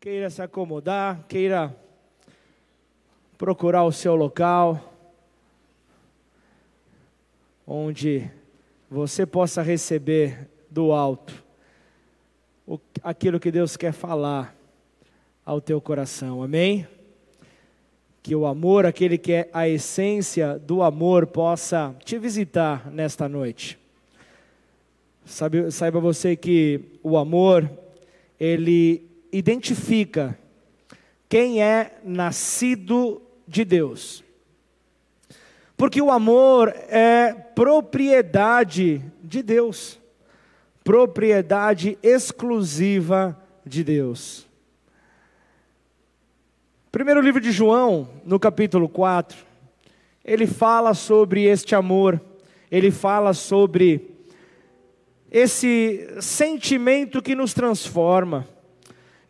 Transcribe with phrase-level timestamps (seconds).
[0.00, 1.74] queira se acomodar, queira
[3.36, 4.94] procurar o seu local,
[7.66, 8.30] onde
[8.88, 11.44] você possa receber do alto
[13.02, 14.54] aquilo que Deus quer falar
[15.44, 16.86] ao teu coração, amém?
[18.22, 23.76] Que o amor, aquele que é a essência do amor, possa te visitar nesta noite.
[25.24, 27.68] Saiba você que o amor,
[28.38, 30.38] ele identifica
[31.28, 34.24] quem é nascido de Deus.
[35.76, 40.00] Porque o amor é propriedade de Deus,
[40.82, 44.46] propriedade exclusiva de Deus.
[46.90, 49.38] Primeiro livro de João, no capítulo 4,
[50.24, 52.20] ele fala sobre este amor,
[52.70, 54.10] ele fala sobre
[55.30, 58.48] esse sentimento que nos transforma,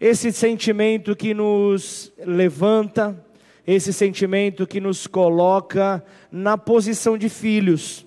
[0.01, 3.25] esse sentimento que nos levanta,
[3.67, 8.07] esse sentimento que nos coloca na posição de filhos.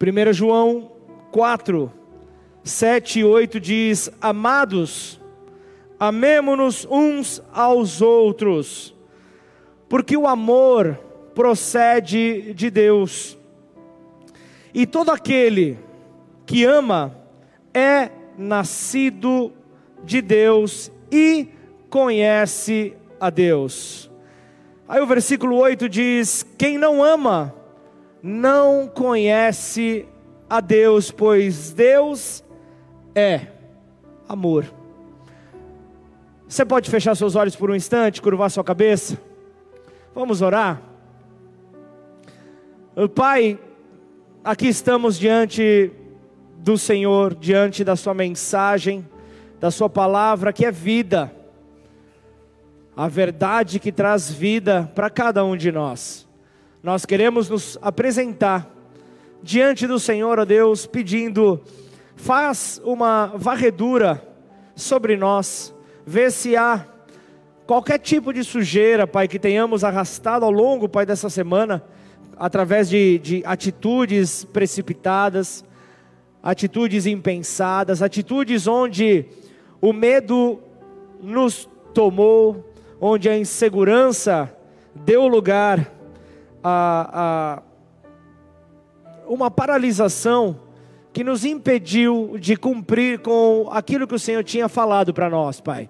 [0.00, 0.92] 1 João
[1.32, 1.92] 4,
[2.62, 5.20] 7 e 8 diz: Amados,
[5.98, 8.94] amemo-nos uns aos outros,
[9.88, 10.94] porque o amor
[11.34, 13.36] procede de Deus,
[14.72, 15.78] e todo aquele
[16.46, 17.16] que ama
[17.74, 19.52] é nascido
[20.04, 21.48] de Deus e
[21.90, 24.10] conhece a Deus.
[24.88, 27.54] Aí o versículo 8 diz: Quem não ama,
[28.22, 30.06] não conhece
[30.48, 32.44] a Deus, pois Deus
[33.14, 33.48] é
[34.28, 34.64] amor.
[36.48, 39.18] Você pode fechar seus olhos por um instante, curvar sua cabeça?
[40.14, 40.80] Vamos orar?
[43.14, 43.58] Pai,
[44.42, 45.92] aqui estamos diante
[46.56, 49.06] do Senhor, diante da Sua mensagem,
[49.60, 51.32] da Sua palavra que é vida,
[52.96, 56.26] a verdade que traz vida para cada um de nós.
[56.82, 58.70] Nós queremos nos apresentar
[59.42, 61.60] diante do Senhor, ó Deus, pedindo,
[62.16, 64.22] faz uma varredura
[64.74, 65.74] sobre nós,
[66.06, 66.86] vê se há
[67.66, 71.82] qualquer tipo de sujeira, Pai, que tenhamos arrastado ao longo, Pai, dessa semana,
[72.36, 75.64] através de, de atitudes precipitadas,
[76.42, 79.26] atitudes impensadas, atitudes onde
[79.80, 80.60] o medo
[81.20, 82.64] nos tomou,
[83.00, 84.52] onde a insegurança
[84.94, 85.92] deu lugar
[86.62, 87.62] a, a
[89.26, 90.58] uma paralisação
[91.12, 95.88] que nos impediu de cumprir com aquilo que o Senhor tinha falado para nós, Pai.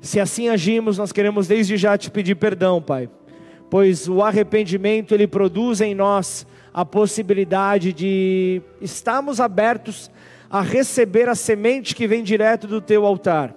[0.00, 3.08] Se assim agimos, nós queremos desde já te pedir perdão, Pai,
[3.68, 10.10] pois o arrependimento ele produz em nós a possibilidade de estarmos abertos
[10.50, 13.54] a receber a semente que vem direto do teu altar,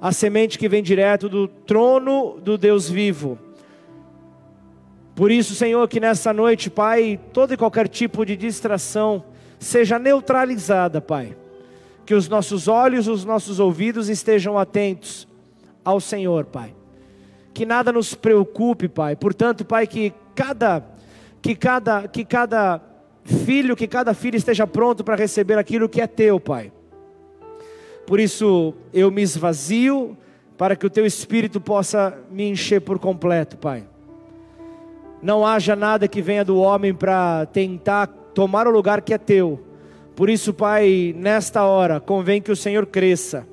[0.00, 3.38] a semente que vem direto do trono do Deus vivo.
[5.14, 9.24] Por isso, Senhor, que nessa noite, Pai, todo e qualquer tipo de distração
[9.58, 11.36] seja neutralizada, Pai.
[12.04, 15.26] Que os nossos olhos, os nossos ouvidos estejam atentos
[15.84, 16.74] ao Senhor, Pai.
[17.54, 19.16] Que nada nos preocupe, Pai.
[19.16, 20.94] Portanto, Pai, que cada
[21.44, 22.80] que cada, que cada
[23.24, 26.70] filho, que cada filha esteja pronto para receber aquilo que é teu, Pai.
[28.06, 30.16] Por isso eu me esvazio
[30.56, 33.84] para que o teu espírito possa me encher por completo, Pai.
[35.22, 39.60] Não haja nada que venha do homem para tentar tomar o lugar que é teu.
[40.14, 43.46] Por isso, Pai, nesta hora, convém que o Senhor cresça.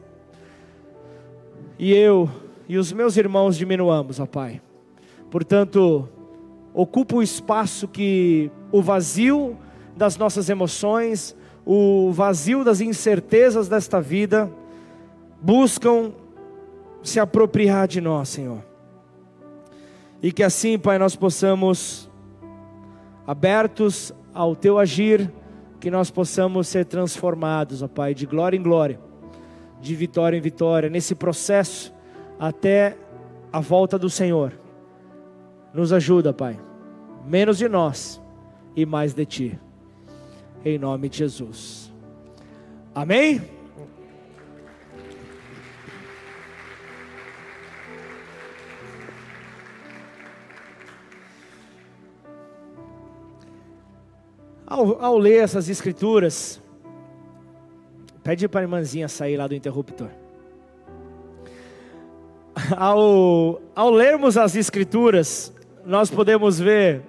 [1.79, 2.29] E eu
[2.67, 4.61] e os meus irmãos diminuamos, ó Pai.
[5.29, 6.07] Portanto,
[6.73, 9.57] ocupa o espaço que o vazio
[9.95, 14.51] das nossas emoções, o vazio das incertezas desta vida,
[15.41, 16.11] buscam
[17.03, 18.63] se apropriar de nós, Senhor.
[20.21, 22.09] E que assim, Pai, nós possamos,
[23.25, 25.31] abertos ao Teu agir,
[25.79, 28.99] que nós possamos ser transformados, ó Pai, de glória em glória,
[29.81, 31.93] de vitória em vitória, nesse processo
[32.39, 32.95] até
[33.51, 34.53] a volta do Senhor.
[35.73, 36.59] Nos ajuda, Pai.
[37.25, 38.21] Menos de nós
[38.75, 39.59] e mais de Ti.
[40.63, 41.91] Em nome de Jesus.
[42.93, 43.41] Amém?
[54.65, 56.61] Ao, ao, ler essas escrituras,
[58.23, 60.07] pede para a irmãzinha sair lá do interruptor.
[62.77, 65.53] Ao, ao lermos as escrituras,
[65.85, 67.01] nós podemos ver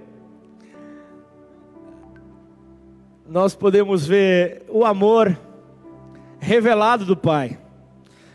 [3.33, 5.35] nós podemos ver o amor
[6.39, 7.59] revelado do Pai.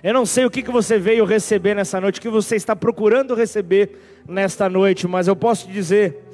[0.01, 3.35] Eu não sei o que, você veio receber nessa noite, o que você está procurando
[3.35, 3.91] receber
[4.27, 6.25] nesta noite, mas eu posso dizer: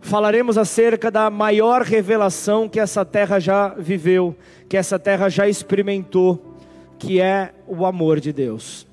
[0.00, 4.36] falaremos acerca da maior revelação que essa terra já viveu,
[4.68, 6.54] que essa terra já experimentou,
[6.96, 8.86] que é o amor de Deus.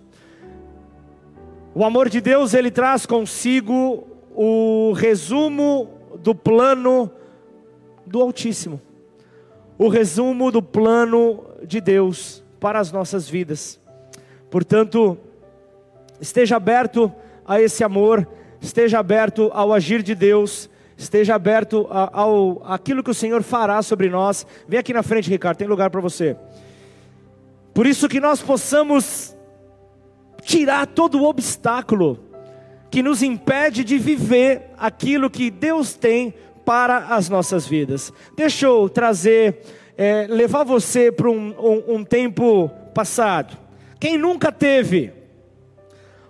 [1.76, 5.88] O amor de Deus, ele traz consigo o resumo
[6.18, 7.12] do plano
[8.12, 8.82] do Altíssimo,
[9.78, 13.80] o resumo do plano de Deus para as nossas vidas.
[14.50, 15.18] Portanto,
[16.20, 17.12] esteja aberto
[17.46, 18.28] a esse amor,
[18.60, 24.10] esteja aberto ao agir de Deus, esteja aberto ao aquilo que o Senhor fará sobre
[24.10, 24.46] nós.
[24.68, 26.36] Vem aqui na frente, Ricardo, tem lugar para você.
[27.74, 29.36] Por isso que nós possamos
[30.44, 32.20] tirar todo o obstáculo
[32.92, 36.34] que nos impede de viver aquilo que Deus tem
[36.66, 38.12] para as nossas vidas.
[38.36, 39.62] Deixa eu trazer,
[39.98, 43.58] é, levar você para um, um, um tempo passado.
[44.00, 45.14] Quem nunca teve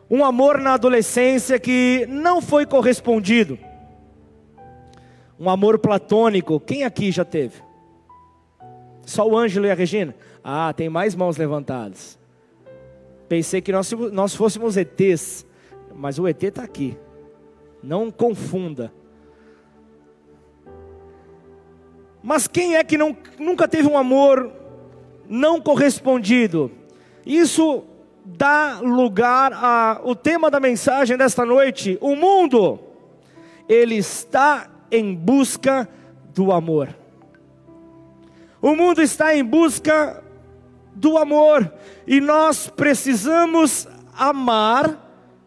[0.09, 3.57] um amor na adolescência que não foi correspondido?
[5.39, 7.61] Um amor platônico, quem aqui já teve?
[9.05, 10.15] Só o Ângelo e a Regina?
[10.43, 12.19] Ah, tem mais mãos levantadas.
[13.27, 15.45] Pensei que nós, nós fôssemos ETs,
[15.95, 16.97] mas o ET está aqui.
[17.81, 18.93] Não confunda.
[22.23, 24.51] Mas quem é que não, nunca teve um amor
[25.27, 26.71] não correspondido?
[27.25, 27.83] Isso
[28.23, 31.97] dá lugar ao tema da mensagem desta noite.
[32.01, 32.79] O mundo,
[33.67, 35.87] ele está em busca
[36.33, 36.95] do amor.
[38.61, 40.23] O mundo está em busca
[40.93, 41.71] do amor
[42.05, 44.99] e nós precisamos amar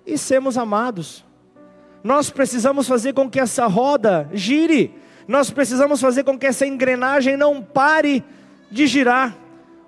[0.05, 1.25] e sermos amados.
[2.03, 4.95] Nós precisamos fazer com que essa roda gire
[5.27, 8.25] nós precisamos fazer com que essa engrenagem não pare
[8.71, 9.37] de girar.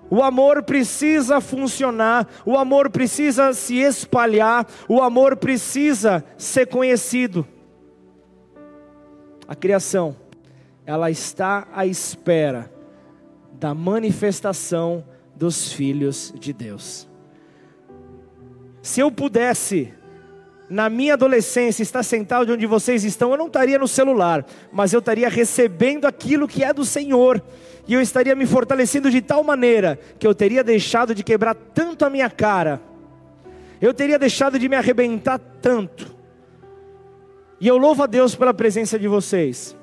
[0.09, 7.45] O amor precisa funcionar, o amor precisa se espalhar, o amor precisa ser conhecido.
[9.47, 10.15] A criação,
[10.85, 12.71] ela está à espera
[13.53, 15.03] da manifestação
[15.35, 17.07] dos filhos de Deus.
[18.81, 19.93] Se eu pudesse
[20.69, 24.99] na minha adolescência, estar sentado onde vocês estão, eu não estaria no celular, mas eu
[24.99, 27.41] estaria recebendo aquilo que é do Senhor,
[27.87, 32.03] e eu estaria me fortalecendo de tal maneira que eu teria deixado de quebrar tanto
[32.03, 32.81] a minha cara,
[33.79, 36.15] eu teria deixado de me arrebentar tanto.
[37.59, 39.75] E eu louvo a Deus pela presença de vocês,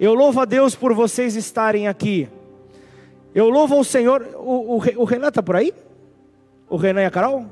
[0.00, 2.28] eu louvo a Deus por vocês estarem aqui,
[3.34, 4.22] eu louvo ao Senhor.
[4.36, 5.72] O, o, o Renan está por aí?
[6.68, 7.46] O Renan e a Carol?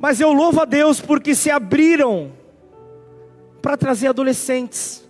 [0.00, 2.32] Mas eu louvo a Deus porque se abriram
[3.60, 5.06] para trazer adolescentes.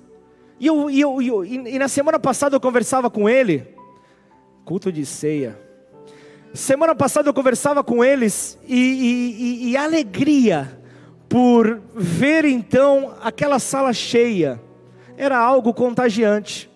[0.58, 3.68] E, eu, e, eu, e, eu, e na semana passada eu conversava com ele,
[4.64, 5.56] culto de ceia.
[6.52, 10.76] Semana passada eu conversava com eles e, e, alegria
[11.28, 14.60] por ver então aquela sala cheia
[15.16, 16.68] era algo contagiante.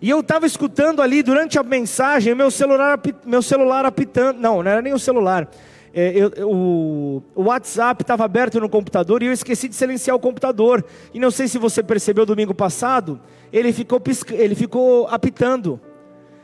[0.00, 4.70] E eu estava escutando ali durante a mensagem meu celular, meu celular apitando, não, não
[4.70, 5.46] era nem o celular
[5.92, 10.84] é, eu, o, WhatsApp estava aberto no computador e eu esqueci de silenciar o computador.
[11.12, 13.20] E não sei se você percebeu domingo passado,
[13.52, 15.80] ele ficou, pisca, ele ficou apitando.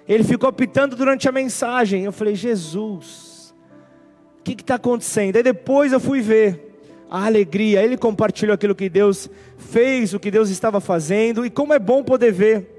[0.09, 2.05] Ele ficou apitando durante a mensagem.
[2.05, 3.55] Eu falei, Jesus,
[4.41, 5.37] o que está acontecendo?
[5.37, 7.83] Aí depois eu fui ver a alegria.
[7.85, 11.47] Ele compartilhou aquilo que Deus fez, o que Deus estava fazendo.
[11.47, 12.77] E como é bom poder ver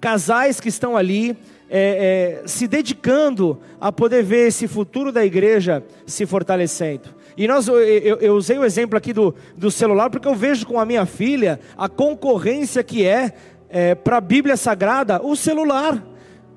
[0.00, 1.36] casais que estão ali
[1.74, 7.08] é, é, se dedicando a poder ver esse futuro da igreja se fortalecendo.
[7.34, 10.78] E nós, eu, eu, usei o exemplo aqui do, do celular, porque eu vejo com
[10.78, 13.32] a minha filha a concorrência que é,
[13.70, 16.06] é para a Bíblia Sagrada o celular.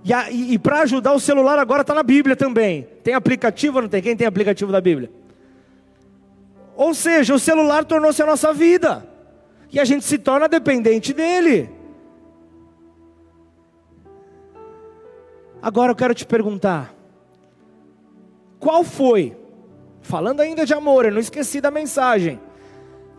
[0.04, 2.86] E, e, e para ajudar o celular agora está na Bíblia também.
[3.02, 4.02] Tem aplicativo ou não tem?
[4.02, 5.10] Quem tem aplicativo da Bíblia?
[6.76, 9.08] Ou seja, o celular tornou-se a nossa vida.
[9.72, 11.70] E a gente se torna dependente dele.
[15.66, 16.94] Agora eu quero te perguntar:
[18.60, 19.36] qual foi,
[20.00, 22.40] falando ainda de amor, eu não esqueci da mensagem,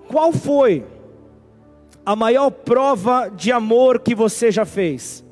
[0.06, 0.86] qual foi
[2.04, 5.24] a maior prova de amor que você já fez?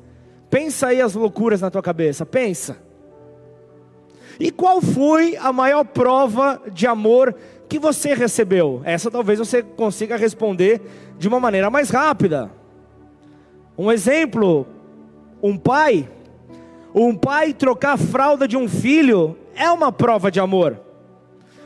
[0.49, 2.77] Pensa aí as loucuras na tua cabeça, pensa.
[4.37, 7.33] E qual foi a maior prova de amor
[7.69, 8.81] que você recebeu?
[8.83, 10.81] Essa talvez você consiga responder
[11.17, 12.51] de uma maneira mais rápida.
[13.77, 14.67] Um exemplo:
[15.41, 16.09] um pai
[16.95, 20.79] um pai trocar a fralda de um filho é uma prova de amor.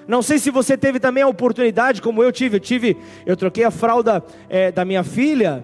[0.08, 2.58] Não sei se você teve também a oportunidade, como eu tive.
[2.58, 5.64] Eu tive, eu troquei a fralda é, da minha filha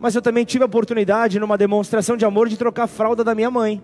[0.00, 3.34] mas eu também tive a oportunidade, numa demonstração de amor, de trocar a fralda da
[3.34, 3.82] minha mãe.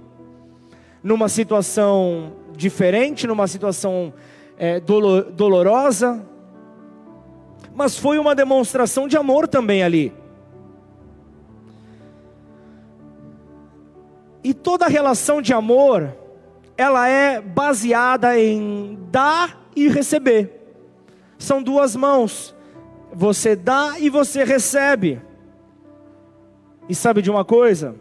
[1.02, 4.14] Numa situação diferente, numa situação
[4.56, 6.26] é, dolorosa,
[7.74, 10.10] mas foi uma demonstração de amor também ali.
[14.46, 16.16] E toda relação de amor,
[16.76, 20.70] ela é baseada em dar e receber.
[21.36, 22.54] São duas mãos.
[23.12, 25.20] Você dá e você recebe.
[26.88, 27.96] E sabe de uma coisa?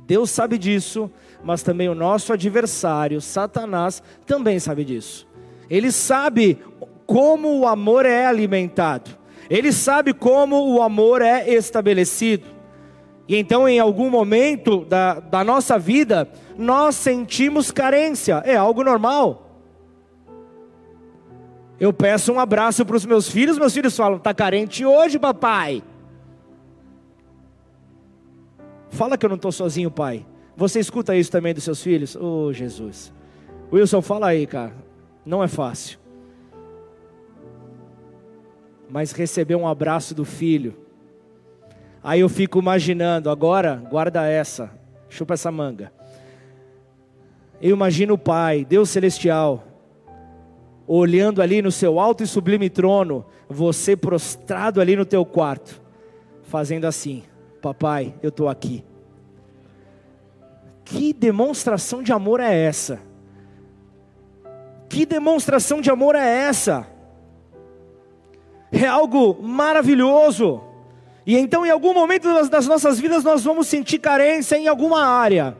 [0.00, 1.10] Deus sabe disso,
[1.42, 5.26] mas também o nosso adversário, Satanás, também sabe disso.
[5.70, 6.58] Ele sabe
[7.06, 9.12] como o amor é alimentado,
[9.48, 12.59] ele sabe como o amor é estabelecido.
[13.30, 19.62] E então, em algum momento da, da nossa vida, nós sentimos carência, é algo normal.
[21.78, 25.80] Eu peço um abraço para os meus filhos, meus filhos falam: "Tá carente hoje, papai?"
[28.88, 30.26] Fala que eu não estou sozinho, pai.
[30.56, 32.16] Você escuta isso também dos seus filhos?
[32.16, 33.12] Oh, Jesus.
[33.72, 34.74] Wilson, fala aí, cara.
[35.24, 36.00] Não é fácil.
[38.88, 40.79] Mas receber um abraço do filho.
[42.02, 44.70] Aí eu fico imaginando, agora, guarda essa,
[45.08, 45.92] chupa essa manga.
[47.60, 49.64] Eu imagino o Pai, Deus Celestial,
[50.86, 55.80] olhando ali no seu alto e sublime trono, você prostrado ali no teu quarto,
[56.44, 57.22] fazendo assim:
[57.60, 58.82] Papai, eu estou aqui.
[60.84, 63.00] Que demonstração de amor é essa?
[64.88, 66.86] Que demonstração de amor é essa?
[68.72, 70.69] É algo maravilhoso.
[71.30, 75.56] E então, em algum momento das nossas vidas, nós vamos sentir carência em alguma área.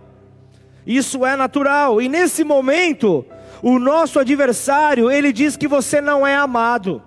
[0.85, 2.03] Isso é natural.
[2.03, 3.25] E nesse momento,
[3.63, 7.01] o nosso adversário, ele diz que você não é amado.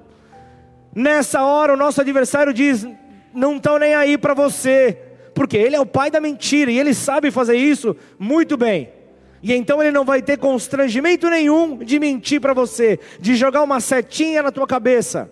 [0.95, 2.87] Nessa hora, o nosso adversário diz:
[3.33, 4.97] não estão nem aí para você
[5.35, 8.93] porque ele é o pai da mentira e ele sabe fazer isso muito bem.
[9.41, 13.81] E então ele não vai ter constrangimento nenhum de mentir para você, de jogar uma
[13.81, 15.29] setinha na tua cabeça.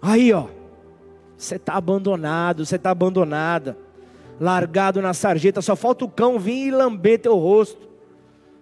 [0.00, 0.46] Aí, ó,
[1.36, 3.76] você está abandonado, você está abandonada,
[4.40, 7.88] largado na sarjeta, só falta o cão vir e lamber teu rosto.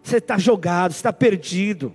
[0.02, 1.94] Você está jogado, você está perdido.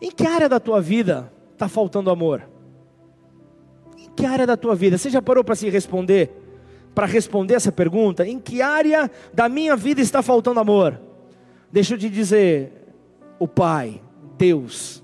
[0.00, 2.50] Em que área da tua vida está faltando amor?
[4.20, 4.98] que área da tua vida?
[4.98, 6.30] Você já parou para se responder?
[6.94, 8.26] Para responder essa pergunta?
[8.26, 11.00] Em que área da minha vida está faltando amor?
[11.72, 12.72] Deixa eu te dizer,
[13.38, 14.02] o Pai,
[14.36, 14.99] Deus,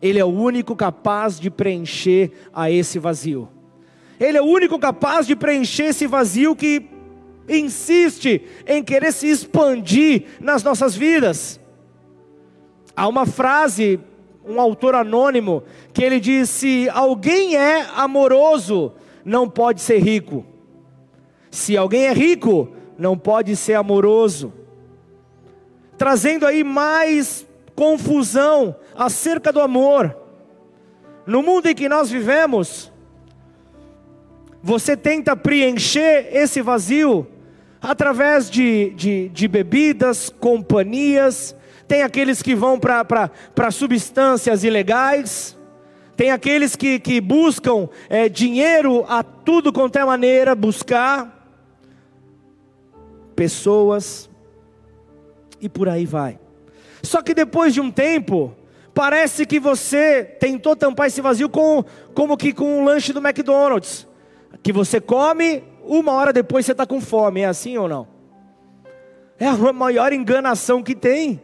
[0.00, 3.48] Ele é o único capaz de preencher a esse vazio.
[4.18, 6.88] Ele é o único capaz de preencher esse vazio que
[7.48, 11.60] insiste em querer se expandir nas nossas vidas.
[12.94, 14.00] Há uma frase
[14.48, 15.62] um autor anônimo,
[15.92, 18.92] que ele diz: se alguém é amoroso,
[19.24, 20.44] não pode ser rico.
[21.50, 24.52] Se alguém é rico, não pode ser amoroso.
[25.98, 30.14] Trazendo aí mais confusão acerca do amor.
[31.24, 32.92] No mundo em que nós vivemos,
[34.60, 37.24] você tenta preencher esse vazio
[37.80, 41.54] através de, de, de bebidas, companhias,
[41.86, 45.56] tem aqueles que vão para substâncias ilegais,
[46.16, 51.36] tem aqueles que, que buscam é, dinheiro a tudo quanto é maneira, buscar
[53.36, 54.28] pessoas,
[55.60, 56.40] e por aí vai.
[57.00, 58.56] Só que depois de um tempo,
[58.98, 61.84] parece que você tentou tampar esse vazio com,
[62.16, 64.08] como que com um lanche do McDonald's,
[64.60, 68.08] que você come, uma hora depois você está com fome, é assim ou não?
[69.38, 71.40] É a maior enganação que tem.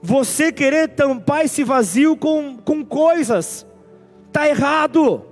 [0.00, 3.66] Você querer tampar esse vazio com, com coisas,
[4.28, 5.26] está errado.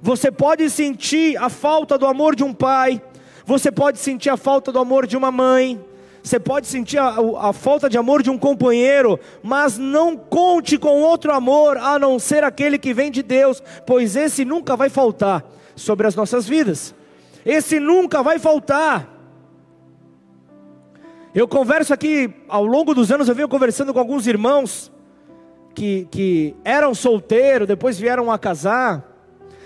[0.00, 3.02] Você pode sentir a falta do amor de um pai,
[3.44, 5.78] você pode sentir a falta do amor de uma mãe,
[6.26, 11.00] você pode sentir a, a, falta de amor de um companheiro, mas não conte com
[11.00, 15.44] outro amor a não ser aquele que vem de Deus, pois esse nunca vai faltar
[15.76, 16.92] sobre as nossas vidas.
[17.44, 19.08] Esse nunca vai faltar.
[21.32, 24.90] Eu converso aqui, ao longo dos anos, eu venho conversando com alguns irmãos
[25.76, 29.16] que, que eram solteiros, depois vieram a casar.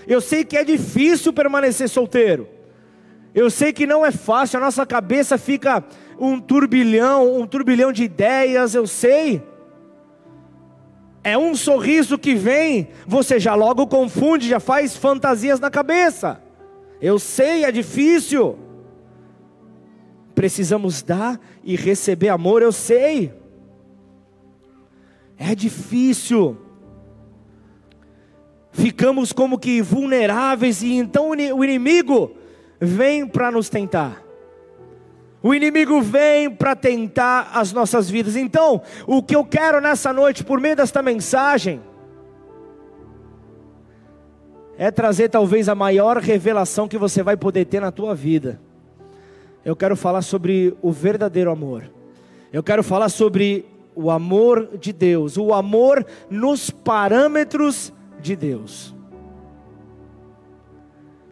[0.06, 2.46] Eu sei que é difícil permanecer solteiro.
[3.34, 5.84] Eu sei que não é fácil, a nossa cabeça fica
[6.18, 9.42] um turbilhão, um turbilhão de ideias, eu sei.
[11.22, 16.42] É um sorriso que vem, você já logo confunde, já faz fantasias na cabeça.
[17.00, 18.58] Eu sei, é difícil
[20.40, 23.30] precisamos dar e receber amor, eu sei.
[25.36, 26.56] É difícil.
[28.72, 32.34] ficamos como que vulneráveis e então o inimigo
[32.80, 34.22] vem para nos tentar.
[35.42, 38.36] O inimigo vem para tentar as nossas vidas.
[38.36, 41.80] Então, o que eu quero nessa noite, por meio desta mensagem,
[44.76, 48.60] é trazer talvez a maior revelação que você vai poder ter na tua vida.
[49.64, 51.90] Eu quero falar sobre o verdadeiro amor.
[52.52, 58.94] Eu quero falar sobre o amor de Deus, o amor nos parâmetros de Deus.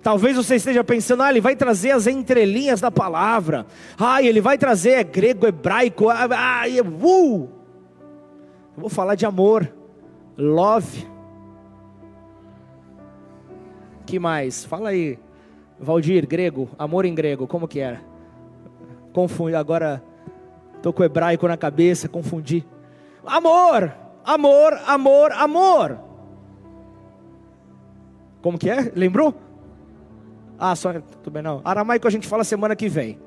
[0.09, 3.67] Talvez você esteja pensando, ah, ele vai trazer as entrelinhas da palavra.
[3.99, 6.09] Ah, ele vai trazer é grego, hebraico.
[6.09, 7.51] Ah, ah, uh.
[8.75, 9.71] Eu vou falar de amor,
[10.35, 11.07] love.
[14.07, 14.65] Que mais?
[14.65, 15.19] Fala aí,
[15.79, 18.01] Valdir, grego, amor em grego, como que era?
[19.13, 20.03] Confundi, agora
[20.75, 22.65] estou com hebraico na cabeça, confundi.
[23.27, 23.93] Amor,
[24.25, 26.01] amor, amor, amor.
[28.41, 28.91] Como que é?
[28.97, 29.48] Lembrou?
[30.59, 31.61] Ah, só, tudo bem não.
[31.65, 33.19] Aramaico a gente fala semana que vem.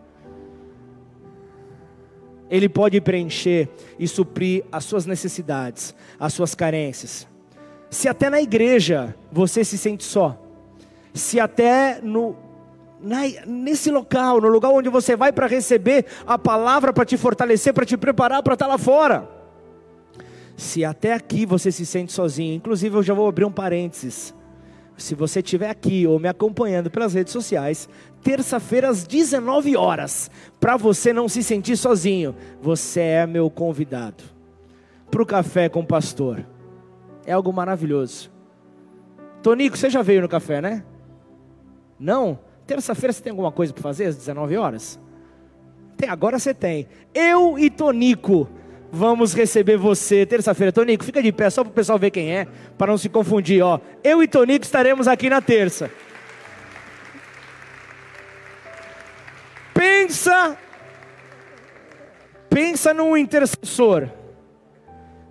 [2.50, 7.26] Ele pode preencher e suprir as suas necessidades, as suas carências.
[7.90, 10.38] Se até na igreja você se sente só,
[11.14, 12.36] se até no,
[13.02, 17.74] na, nesse local, no lugar onde você vai para receber a palavra, para te fortalecer,
[17.74, 19.30] para te preparar para estar tá lá fora,
[20.58, 24.34] se até aqui você se sente sozinho, inclusive eu já vou abrir um parênteses
[25.02, 27.90] se você estiver aqui ou me acompanhando pelas redes sociais,
[28.24, 34.24] terça-feira às 19 horas, para você não se sentir sozinho, você é meu convidado
[35.12, 36.46] para o café com o pastor.
[37.26, 38.32] É algo maravilhoso.
[39.44, 40.84] Tonico, você já veio no café, né?
[42.00, 42.40] Não?
[42.66, 45.00] Terça-feira você tem alguma coisa para fazer às 19 horas?
[45.98, 46.88] Tem, agora você tem.
[47.14, 48.48] Eu e Tonico
[48.92, 50.72] vamos receber você terça-feira.
[50.72, 53.64] Tonico, fica de pé só para o pessoal ver quem é, para não se confundir.
[53.64, 55.90] Ó, eu e Tonico estaremos aqui na terça.
[59.74, 60.58] Pensa,
[62.50, 64.10] pensa num intercessor.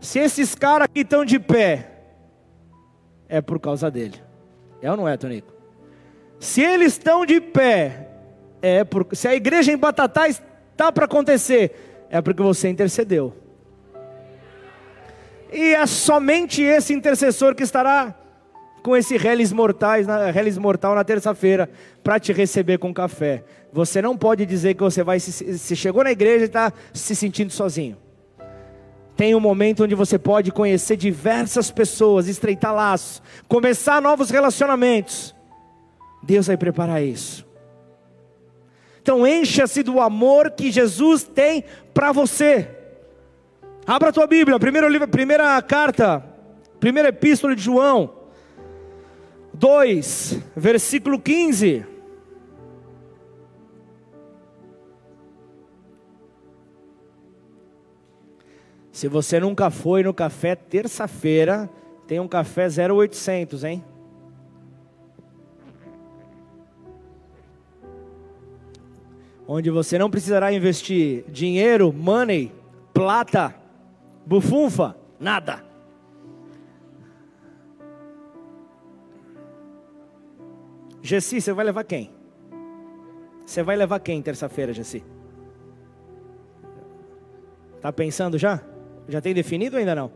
[0.00, 1.90] Se esses caras aqui estão de pé,
[3.28, 4.18] é por causa dele.
[4.80, 5.52] É ou não é, Tonico?
[6.38, 8.08] Se eles estão de pé,
[8.62, 10.42] é por, se a igreja em Batatais
[10.72, 13.39] está para acontecer, é porque você intercedeu.
[15.52, 18.14] E é somente esse intercessor que estará
[18.82, 21.68] com esse reles mortais, na, reles mortal na terça-feira
[22.02, 23.44] para te receber com café.
[23.72, 27.14] Você não pode dizer que você vai se, se chegou na igreja e está se
[27.14, 27.96] sentindo sozinho.
[29.16, 35.34] Tem um momento onde você pode conhecer diversas pessoas, estreitar laços, começar novos relacionamentos.
[36.22, 37.46] Deus vai preparar isso.
[39.02, 42.79] Então encha-se do amor que Jesus tem para você.
[43.90, 46.24] Abra a tua Bíblia, primeiro livro, primeira carta,
[46.78, 48.14] primeira epístola de João,
[49.52, 51.84] 2, versículo 15.
[58.92, 61.68] Se você nunca foi no café terça-feira,
[62.06, 63.84] tem um café 0800, hein?
[69.48, 72.52] Onde você não precisará investir dinheiro, money,
[72.94, 73.59] plata,
[74.30, 75.60] bufunfa, nada.
[81.02, 82.12] Gessi, você vai levar quem?
[83.44, 85.02] Você vai levar quem terça-feira, Gessi?
[87.80, 88.62] Tá pensando já?
[89.08, 90.12] Já tem definido ou ainda não?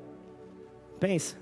[1.01, 1.37] Pensa.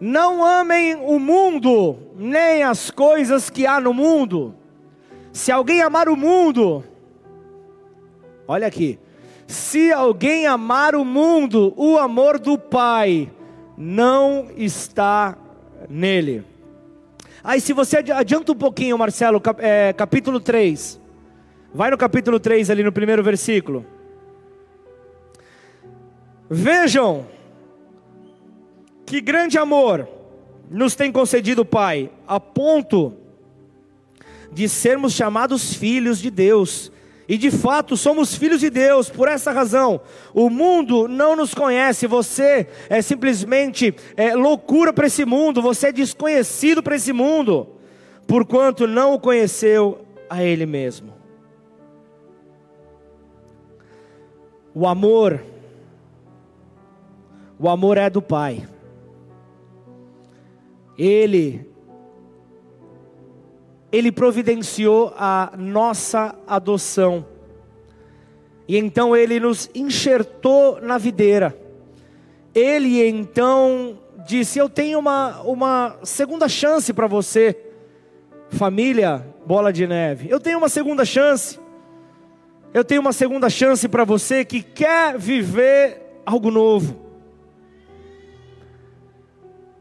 [0.00, 4.54] Não amem o mundo, nem as coisas que há no mundo.
[5.34, 6.82] Se alguém amar o mundo,
[8.50, 8.98] Olha aqui.
[9.46, 13.30] Se alguém amar o mundo, o amor do Pai
[13.78, 15.38] não está
[15.88, 16.42] nele.
[17.44, 21.00] Aí, se você adianta um pouquinho, Marcelo, é, capítulo 3.
[21.72, 23.86] Vai no capítulo 3, ali no primeiro versículo.
[26.50, 27.28] Vejam
[29.06, 30.08] que grande amor
[30.68, 33.14] nos tem concedido o Pai, a ponto
[34.52, 36.90] de sermos chamados filhos de Deus.
[37.30, 40.00] E de fato somos filhos de Deus, por essa razão.
[40.34, 45.92] O mundo não nos conhece, você é simplesmente é, loucura para esse mundo, você é
[45.92, 47.68] desconhecido para esse mundo,
[48.26, 51.14] porquanto não o conheceu a Ele mesmo.
[54.74, 55.40] O amor,
[57.60, 58.66] o amor é do Pai.
[60.98, 61.69] Ele
[63.92, 67.26] ele providenciou a nossa adoção.
[68.68, 71.56] E então ele nos enxertou na videira.
[72.54, 77.56] ele então disse: Eu tenho uma, uma segunda chance para você,
[78.50, 80.30] família Bola de Neve.
[80.30, 81.58] Eu tenho uma segunda chance.
[82.72, 86.96] Eu tenho uma segunda chance para você que quer viver algo novo.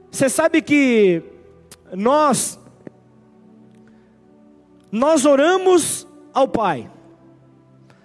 [0.10, 1.22] Você sabe que
[1.94, 2.59] nós
[4.92, 6.90] nós oramos ao Pai.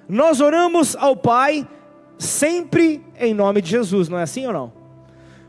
[0.08, 1.66] Nós oramos ao Pai
[2.18, 4.72] sempre em nome de Jesus, não é assim ou não?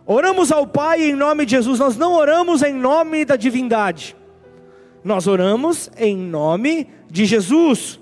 [0.05, 4.15] Oramos ao Pai em nome de Jesus, nós não oramos em nome da divindade.
[5.03, 7.99] Nós oramos em nome de Jesus.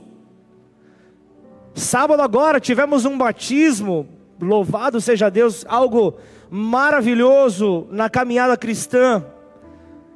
[1.74, 4.08] Sábado agora tivemos um batismo,
[4.40, 6.16] louvado seja Deus, algo
[6.50, 9.26] maravilhoso na caminhada cristã.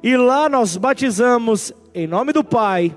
[0.02, 2.96] E lá nós batizamos em nome do Pai,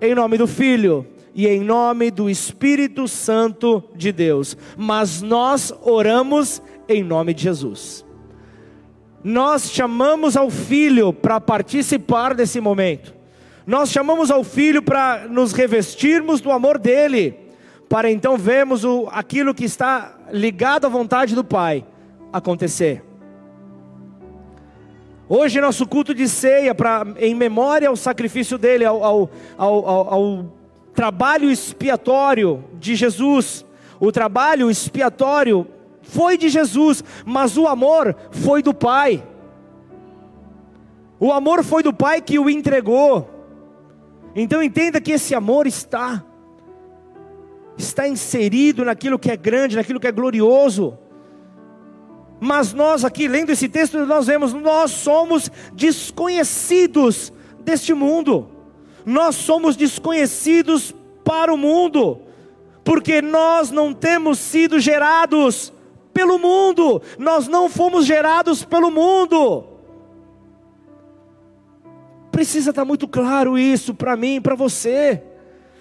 [0.00, 4.56] em nome do Filho e em nome do Espírito Santo de Deus.
[4.76, 8.04] Mas nós oramos em nome de Jesus.
[9.22, 13.14] Nós chamamos ao Filho para participar desse momento.
[13.66, 17.36] Nós chamamos ao Filho para nos revestirmos do amor dele,
[17.88, 21.84] para então vermos o, aquilo que está ligado à vontade do Pai
[22.32, 23.09] acontecer.
[25.32, 30.52] Hoje nosso culto de ceia, pra, em memória ao sacrifício dele, ao, ao, ao, ao
[30.92, 33.64] trabalho expiatório de Jesus.
[34.00, 35.68] O trabalho expiatório
[36.02, 39.22] foi de Jesus, mas o amor foi do Pai.
[41.20, 43.30] O amor foi do Pai que o entregou.
[44.34, 46.24] Então entenda que esse amor está
[47.78, 50.98] está inserido naquilo que é grande, naquilo que é glorioso.
[52.40, 58.48] Mas nós aqui, lendo esse texto, nós vemos, nós somos desconhecidos deste mundo.
[59.04, 62.20] Nós somos desconhecidos para o mundo,
[62.82, 65.72] porque nós não temos sido gerados
[66.12, 69.64] pelo mundo, nós não fomos gerados pelo mundo.
[72.32, 75.22] Precisa estar muito claro isso para mim e para você.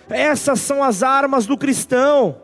[0.09, 2.35] Essas são as armas do cristão.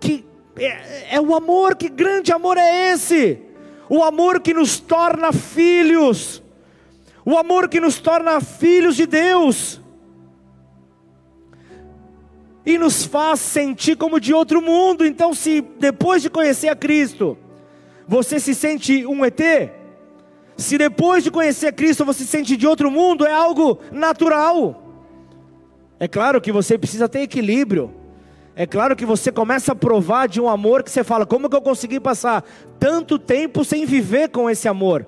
[0.00, 0.24] Que
[0.56, 3.38] é, é o amor, que grande amor é esse?
[3.88, 6.42] O amor que nos torna filhos,
[7.24, 9.80] o amor que nos torna filhos de Deus,
[12.64, 15.04] e nos faz sentir como de outro mundo.
[15.04, 17.36] Então, se depois de conhecer a Cristo,
[18.06, 19.40] você se sente um ET,
[20.56, 24.82] se depois de conhecer Cristo você se sente de outro mundo, é algo natural.
[25.98, 28.01] É claro que você precisa ter equilíbrio.
[28.54, 31.56] É claro que você começa a provar de um amor que você fala: como que
[31.56, 32.44] eu consegui passar
[32.78, 35.06] tanto tempo sem viver com esse amor,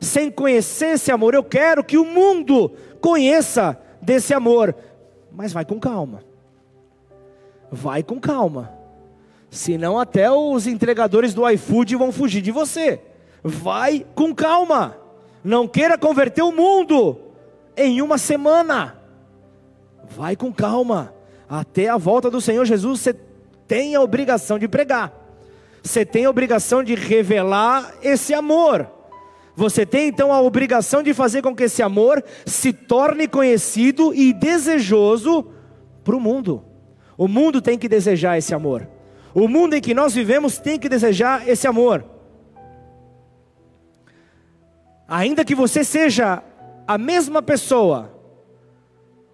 [0.00, 1.34] sem conhecer esse amor?
[1.34, 4.74] Eu quero que o mundo conheça desse amor,
[5.30, 6.22] mas vai com calma,
[7.70, 8.72] vai com calma,
[9.50, 13.00] senão até os entregadores do iFood vão fugir de você.
[13.44, 14.96] Vai com calma,
[15.44, 17.20] não queira converter o mundo
[17.76, 18.96] em uma semana,
[20.08, 21.17] vai com calma
[21.48, 23.16] até a volta do Senhor Jesus, você
[23.66, 25.12] tem a obrigação de pregar,
[25.82, 28.90] você tem a obrigação de revelar esse amor.
[29.56, 34.32] Você tem então a obrigação de fazer com que esse amor se torne conhecido e
[34.32, 35.48] desejoso
[36.04, 36.62] para o mundo.
[37.16, 38.88] O mundo tem que desejar esse amor.
[39.34, 42.04] O mundo em que nós vivemos tem que desejar esse amor.
[45.08, 46.40] Ainda que você seja
[46.86, 48.17] a mesma pessoa,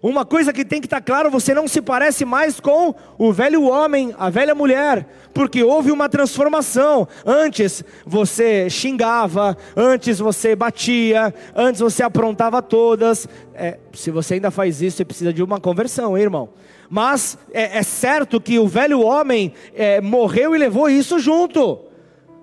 [0.01, 3.63] uma coisa que tem que estar claro, você não se parece mais com o velho
[3.63, 7.07] homem, a velha mulher, porque houve uma transformação.
[7.25, 13.27] Antes você xingava, antes você batia, antes você aprontava todas.
[13.55, 16.49] É, se você ainda faz isso, você precisa de uma conversão, hein, irmão.
[16.87, 21.79] Mas é, é, certo que o velho homem é, morreu e levou isso junto,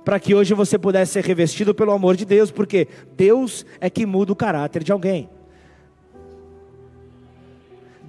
[0.04, 4.04] para que hoje você pudesse ser revestido pelo amor de Deus, porque Deus é que
[4.04, 5.30] muda o caráter de alguém.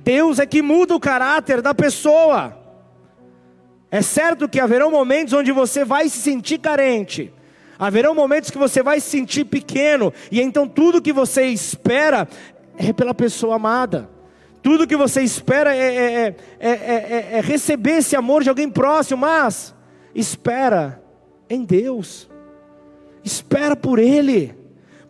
[0.03, 2.57] Deus é que muda o caráter da pessoa.
[3.89, 7.31] É certo que haverão momentos onde você vai se sentir carente,
[7.77, 12.27] haverão momentos que você vai se sentir pequeno, e então tudo que você espera
[12.77, 14.09] é pela pessoa amada.
[14.63, 19.75] Tudo que você espera é, é, é, é, receber esse amor de alguém próximo, mas
[20.15, 21.03] espera
[21.49, 22.29] em Deus,
[23.23, 24.62] espera por Ele.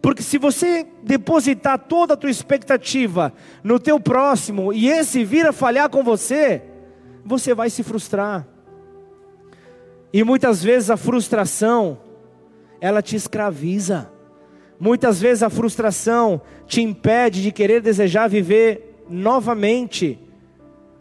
[0.04, 3.32] Porque se você depositar toda a tua expectativa
[3.64, 6.62] no teu próximo e esse vir a falhar com você,
[7.24, 8.46] você vai se frustrar.
[10.12, 11.98] E muitas vezes a frustração,
[12.82, 14.12] ela te escraviza.
[14.78, 20.20] Muitas vezes a frustração te impede de querer desejar viver novamente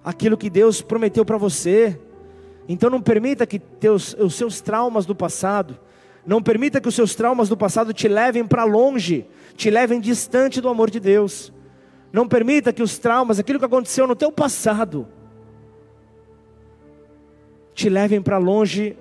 [0.04, 1.98] aquilo que Deus prometeu para você.
[2.68, 5.76] Então não permita que teus, os seus traumas do passado,
[6.24, 10.60] Não permita que os seus traumas do passado te levem para longe, te levem distante
[10.60, 11.52] do amor de Deus.
[12.12, 15.06] Não permita que os traumas, aquilo que aconteceu no teu passado,
[17.74, 18.96] te levem para longe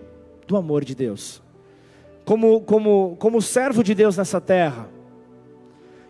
[0.47, 1.41] do amor de Deus.
[2.25, 4.89] Como, como, como servo de Deus nessa terra,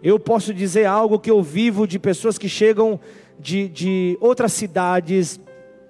[0.04, 3.00] eu posso dizer algo que eu vivo de pessoas que chegam
[3.40, 5.40] de, de outras cidades,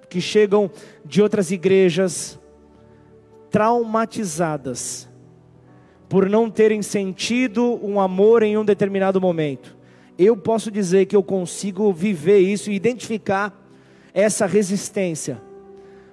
[0.08, 0.70] que chegam
[1.04, 2.38] de outras igrejas,
[3.50, 5.08] traumatizadas,
[6.12, 9.80] por não terem sentido um amor em um determinado momento
[10.18, 13.58] eu posso dizer que eu consigo viver isso e identificar
[14.12, 15.40] essa resistência.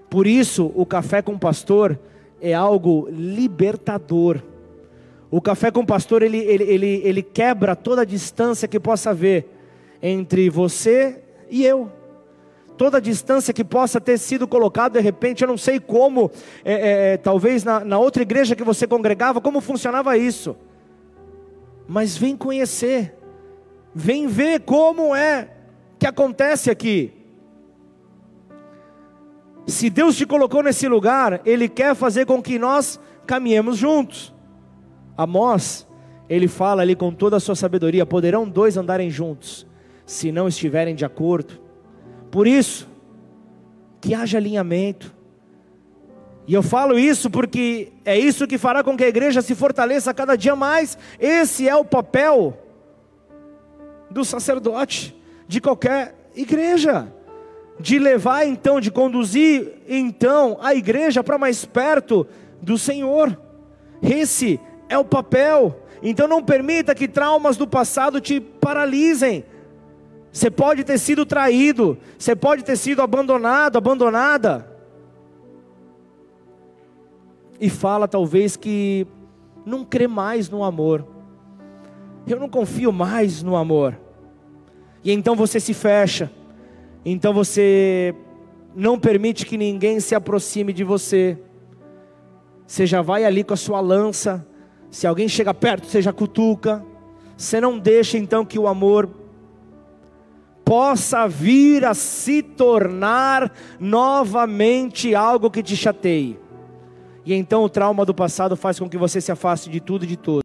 [0.09, 1.99] Por isso, o café com o pastor
[2.41, 4.41] é algo libertador.
[5.29, 9.11] O café com o pastor, ele, ele, ele, ele quebra toda a distância que possa
[9.11, 9.47] haver
[10.01, 11.91] entre você e eu.
[12.79, 16.31] Toda a distância que possa ter sido colocada de repente, eu não sei como,
[16.65, 20.57] é, é, é, talvez na, na outra igreja que você congregava, como funcionava isso.
[21.87, 23.19] Mas vem conhecer
[23.93, 25.49] Vem ver como é
[25.97, 27.13] que acontece aqui.
[29.67, 34.33] Se Deus te colocou nesse lugar, Ele quer fazer com que nós caminhemos juntos.
[35.17, 35.87] Amós,
[36.29, 39.67] ele fala ali com toda a sua sabedoria: poderão dois andarem juntos,
[40.05, 41.59] se não estiverem de acordo.
[42.31, 42.87] Por isso,
[44.01, 45.13] que haja alinhamento.
[46.47, 50.13] E eu falo isso porque é isso que fará com que a igreja se fortaleça
[50.13, 50.97] cada dia mais.
[51.19, 52.57] Esse é o papel
[54.09, 55.15] do sacerdote
[55.47, 57.11] de qualquer igreja,
[57.79, 62.25] de levar então, de conduzir então a igreja para mais perto
[62.61, 63.39] do Senhor.
[64.01, 65.83] Esse é o papel.
[66.01, 69.45] Então não permita que traumas do passado te paralisem.
[70.31, 74.69] Você pode ter sido traído, você pode ter sido abandonado, abandonada.
[77.59, 79.07] E fala talvez que
[79.65, 81.05] não crê mais no amor
[82.33, 83.97] eu não confio mais no amor.
[85.03, 86.31] E então você se fecha,
[87.05, 88.13] então você
[88.75, 91.37] não permite que ninguém se aproxime de você.
[92.67, 94.45] Você já vai ali com a sua lança,
[94.91, 96.85] se alguém chega perto, você já cutuca.
[97.35, 99.09] Você não deixa então que o amor
[100.69, 106.37] possa vir a se tornar novamente algo que te chateie.
[107.25, 110.07] E então o trauma do passado faz com que você se afaste de tudo e
[110.07, 110.43] de todos.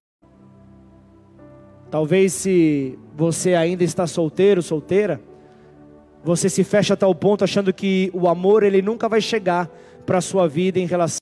[1.90, 5.20] Talvez se você ainda está solteiro, solteira,
[6.24, 9.68] você se fecha a tal ponto achando que o amor ele nunca vai chegar
[10.06, 11.18] para a sua vida em relação.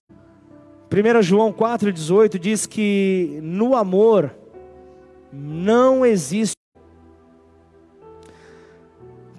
[0.92, 4.32] 1 João 4,18 diz que no amor
[5.32, 6.61] não existe.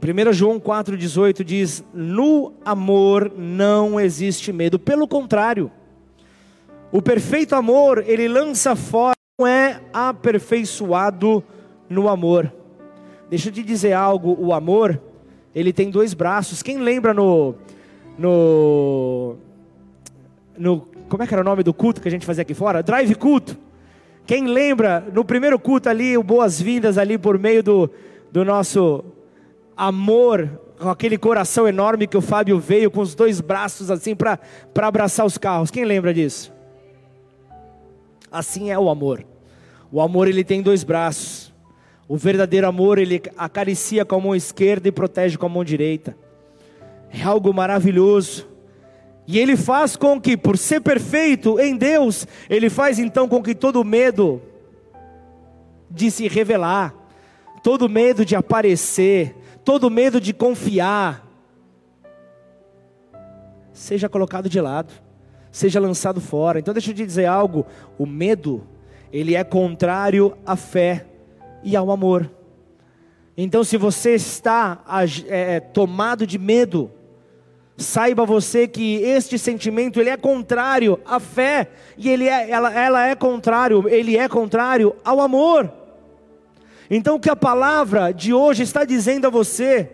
[0.03, 4.77] 1 João 4,18 diz: No amor não existe medo.
[4.77, 5.71] Pelo contrário,
[6.91, 11.43] o perfeito amor ele lança fora é aperfeiçoado
[11.89, 12.51] no amor.
[13.29, 15.01] Deixa eu te dizer algo, o amor,
[15.55, 16.61] ele tem dois braços.
[16.61, 17.55] Quem lembra no
[18.17, 19.35] no
[20.57, 22.83] no como é que era o nome do culto que a gente fazia aqui fora?
[22.83, 23.57] Drive culto.
[24.25, 27.89] Quem lembra no primeiro culto ali, o boas-vindas ali por meio do,
[28.31, 29.03] do nosso
[29.75, 34.39] amor, com aquele coração enorme que o Fábio veio com os dois braços assim para
[34.81, 35.71] abraçar os carros.
[35.71, 36.53] Quem lembra disso?
[38.31, 39.25] Assim é o amor.
[39.91, 41.53] O amor ele tem dois braços.
[42.07, 46.17] O verdadeiro amor ele acaricia com a mão esquerda e protege com a mão direita.
[47.12, 48.47] É algo maravilhoso.
[49.25, 53.55] E ele faz com que, por ser perfeito em Deus, ele faz então com que
[53.55, 54.41] todo medo
[55.89, 56.93] de se revelar,
[57.63, 61.26] todo medo de aparecer, todo medo de confiar,
[63.71, 64.93] seja colocado de lado
[65.54, 66.60] seja lançado fora.
[66.60, 67.65] Então deixa eu te dizer algo:
[67.97, 68.67] o medo,
[69.13, 71.06] ele é contrário à fé
[71.63, 72.30] e ao amor.
[73.38, 74.84] Então, se você está
[75.28, 76.91] é, é, tomado de medo,
[77.78, 83.08] saiba você que este sentimento ele é contrário à fé e ele é, ela, ela
[83.08, 85.71] é contrário, ele é contrário ao amor.
[86.89, 89.89] Então, o que a palavra de hoje está dizendo a você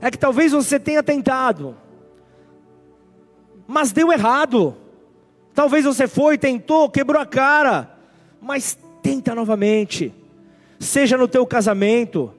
[0.00, 1.76] é que talvez você tenha tentado,
[3.66, 4.76] mas deu errado.
[5.54, 7.96] Talvez você foi, tentou, quebrou a cara,
[8.40, 10.14] mas tenta novamente.
[10.78, 12.32] Seja no teu casamento,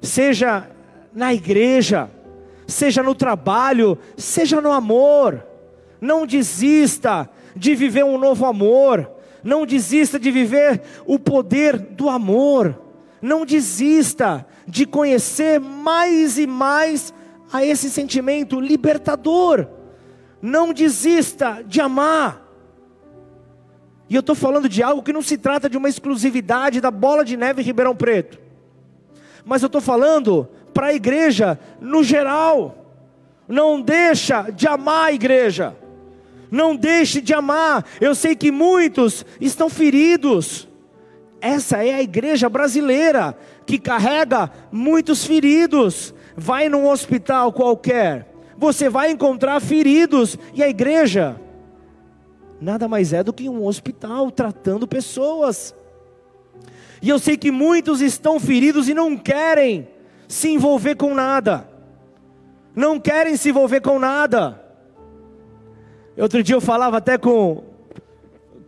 [0.00, 0.70] seja
[1.12, 2.10] na igreja,
[2.66, 5.46] seja no trabalho, seja no amor.
[6.00, 9.10] Não desista de viver um novo amor.
[9.42, 12.80] Não desista de viver o poder do amor.
[13.20, 17.12] Não desista de conhecer mais e mais
[17.52, 19.66] a esse sentimento libertador.
[20.40, 22.42] Não desista de amar.
[24.08, 27.24] E eu estou falando de algo que não se trata de uma exclusividade da bola
[27.24, 28.38] de neve em Ribeirão Preto.
[29.44, 32.94] Mas eu estou falando para a igreja no geral.
[33.48, 35.76] Não deixa de amar a igreja.
[36.52, 37.82] Não deixe de amar.
[37.98, 40.68] Eu sei que muitos estão feridos.
[41.40, 43.34] Essa é a igreja brasileira
[43.66, 46.14] que carrega muitos feridos.
[46.36, 51.40] Vai num hospital qualquer, você vai encontrar feridos e a igreja
[52.60, 55.74] nada mais é do que um hospital tratando pessoas.
[57.02, 59.88] E eu sei que muitos estão feridos e não querem
[60.28, 61.68] se envolver com nada.
[62.74, 64.61] Não querem se envolver com nada.
[66.16, 67.62] Outro dia eu falava até com,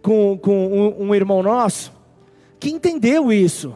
[0.02, 1.92] com, com um, um irmão nosso
[2.58, 3.74] que entendeu isso.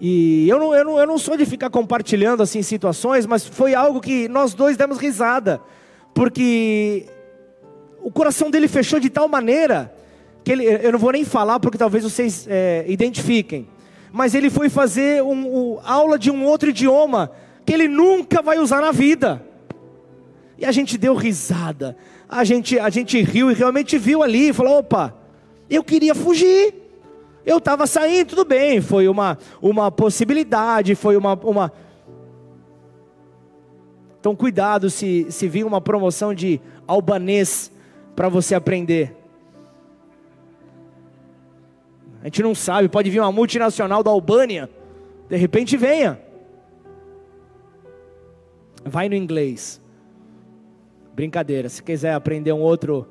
[0.00, 3.74] E eu não, eu, não, eu não sou de ficar compartilhando assim situações, mas foi
[3.74, 5.60] algo que nós dois demos risada,
[6.14, 7.06] porque
[8.00, 9.94] o coração dele fechou de tal maneira
[10.42, 13.68] que ele, eu não vou nem falar porque talvez vocês é, identifiquem,
[14.10, 17.30] mas ele foi fazer um, um, aula de um outro idioma
[17.64, 19.40] que ele nunca vai usar na vida.
[20.58, 21.96] E a gente deu risada,
[22.32, 25.14] a gente, a gente riu e realmente viu ali, falou: opa,
[25.68, 26.74] eu queria fugir.
[27.44, 31.72] Eu estava saindo, tudo bem, foi uma, uma possibilidade, foi uma, uma.
[34.18, 37.70] Então, cuidado se, se vir uma promoção de albanês
[38.16, 39.14] para você aprender.
[42.22, 44.70] A gente não sabe, pode vir uma multinacional da Albânia,
[45.28, 46.18] de repente venha.
[48.84, 49.81] Vai no inglês.
[51.14, 53.08] Brincadeira, se quiser aprender um outro,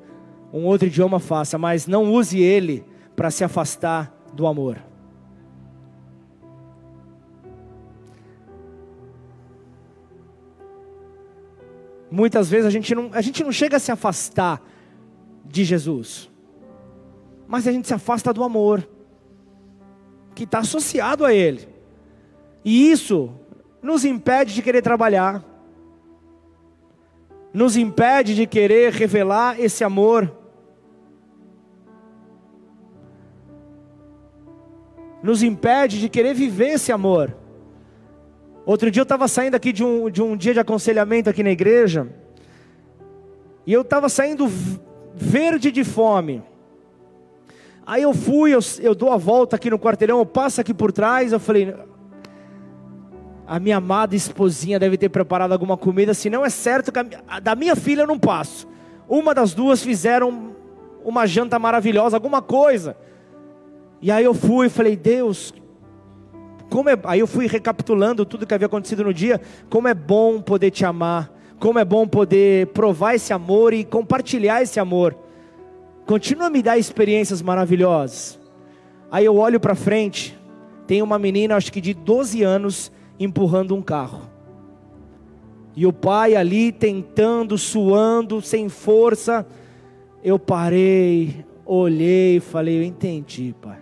[0.52, 2.84] um outro idioma, faça, mas não use ele
[3.14, 4.78] para se afastar do amor.
[12.10, 14.60] Muitas vezes a gente não, a gente não chega a se afastar
[15.46, 16.30] de Jesus,
[17.48, 18.86] mas a gente se afasta do amor
[20.34, 21.66] que está associado a Ele,
[22.62, 23.32] e isso
[23.82, 25.42] nos impede de querer trabalhar,
[27.52, 30.42] nos impede de querer revelar esse amor
[35.22, 37.34] nos impede de querer viver esse amor.
[38.66, 41.50] Outro dia eu estava saindo aqui de um, de um dia de aconselhamento aqui na
[41.50, 42.08] igreja,
[43.66, 44.50] e eu estava saindo
[45.14, 46.42] verde de fome.
[47.86, 50.92] Aí eu fui, eu, eu dou a volta aqui no quarteirão, eu passo aqui por
[50.92, 51.74] trás, eu falei,
[53.52, 57.38] a minha amada esposinha deve ter preparado alguma comida, se não é certo que a,
[57.38, 58.66] da minha filha eu não passo.
[59.06, 60.56] Uma das duas fizeram
[61.04, 62.96] uma janta maravilhosa, alguma coisa.
[64.00, 65.52] E aí eu fui e falei, Deus,
[66.70, 66.98] como é...
[67.04, 69.38] aí eu fui recapitulando tudo que havia acontecido no dia,
[69.68, 74.62] como é bom poder te amar, como é bom poder provar esse amor e compartilhar
[74.62, 75.14] esse amor.
[76.06, 78.40] Continua a me dar experiências maravilhosas.
[79.10, 80.38] Aí eu olho para frente,
[80.86, 82.90] tem uma menina, acho que de 12 anos,
[83.24, 84.30] empurrando um carro.
[85.74, 89.46] E o pai ali tentando, suando, sem força.
[90.22, 93.78] Eu parei, olhei falei: Eu entendi, pai.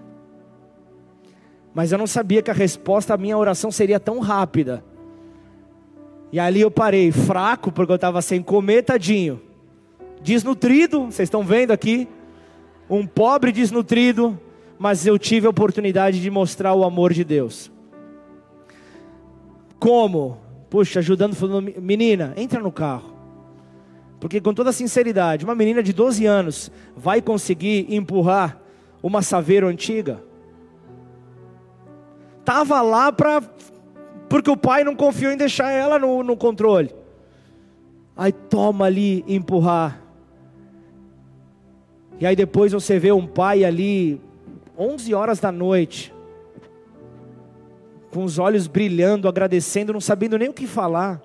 [1.74, 4.84] Mas eu não sabia que a resposta à minha oração seria tão rápida.
[6.32, 9.40] E ali eu parei, fraco, porque eu estava sem comer, tadinho.
[10.22, 12.08] Desnutrido, vocês estão vendo aqui.
[12.88, 14.38] Um pobre desnutrido,
[14.78, 17.70] mas eu tive a oportunidade de mostrar o amor de Deus.
[19.80, 20.38] Como?
[20.68, 23.12] Puxa, ajudando, falando, menina, entra no carro.
[24.20, 28.60] Porque com toda sinceridade, uma menina de 12 anos vai conseguir empurrar
[29.02, 30.22] uma saveiro antiga?
[32.50, 33.42] estava lá para
[34.28, 36.94] porque o pai não confiou em deixar ela no, no controle.
[38.16, 40.00] Aí toma ali empurrar.
[42.18, 44.20] E aí depois você vê um pai ali,
[44.78, 46.12] 11 horas da noite,
[48.10, 51.22] com os olhos brilhando, agradecendo, não sabendo nem o que falar.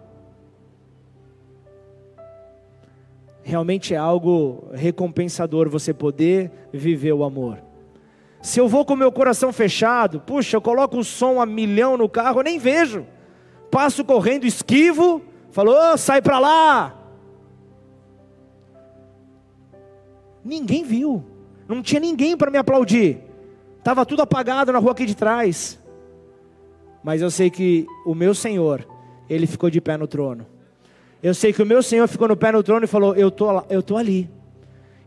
[3.43, 7.60] Realmente é algo recompensador você poder viver o amor.
[8.42, 12.08] Se eu vou com meu coração fechado, puxa, eu coloco o som a milhão no
[12.08, 13.06] carro, eu nem vejo.
[13.71, 15.21] Passo correndo, esquivo,
[15.52, 17.02] falou, oh, sai para lá.
[20.44, 21.23] Ninguém viu,
[21.67, 23.19] não tinha ninguém para me aplaudir.
[23.79, 25.79] Estava tudo apagado na rua aqui de trás.
[27.06, 28.83] Mas eu sei que o meu Senhor,
[29.29, 30.43] Ele ficou de pé no trono.
[31.21, 33.63] Eu sei que o meu Senhor ficou no pé no trono e falou: Eu tô,
[33.69, 34.27] eu tô ali.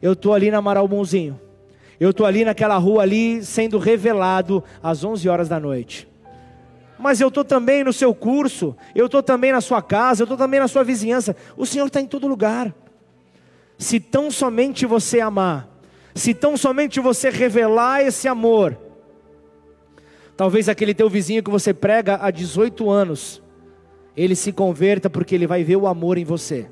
[0.00, 1.40] Eu tô ali na Amaral Bonzinho.
[1.98, 6.06] Eu estou ali naquela rua ali sendo revelado às 11 horas da noite.
[6.96, 10.38] Mas eu estou também no seu curso, eu estou também na sua casa, eu estou
[10.38, 11.34] também na sua vizinhança.
[11.56, 12.72] O Senhor está em todo lugar.
[13.76, 15.68] Se tão somente você amar,
[16.14, 18.76] Se tão somente você revelar esse amor,
[20.38, 23.42] talvez aquele teu vizinho que você prega há 18 anos,
[24.16, 26.70] ele se converta porque ele vai ver o amor em você.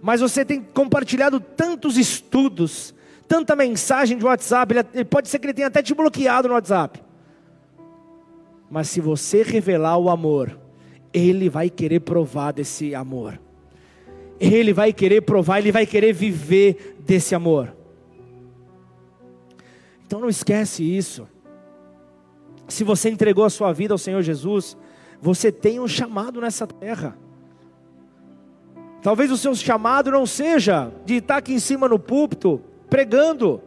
[0.00, 2.94] Mas você tem compartilhado tantos estudos,
[3.26, 7.02] tanta mensagem de WhatsApp, ele, pode ser que ele tenha até te bloqueado no WhatsApp.
[8.70, 10.56] Mas se você revelar o amor,
[11.12, 13.40] ele vai querer provar desse amor.
[14.38, 17.74] Ele vai querer provar, ele vai querer viver desse amor.
[20.06, 21.26] Então não esquece isso.
[22.68, 24.76] Se você entregou a sua vida ao Senhor Jesus,
[25.20, 27.16] você tem um chamado nessa terra.
[29.02, 32.60] Talvez o seu chamado não seja de estar aqui em cima no púlpito
[32.90, 33.60] pregando.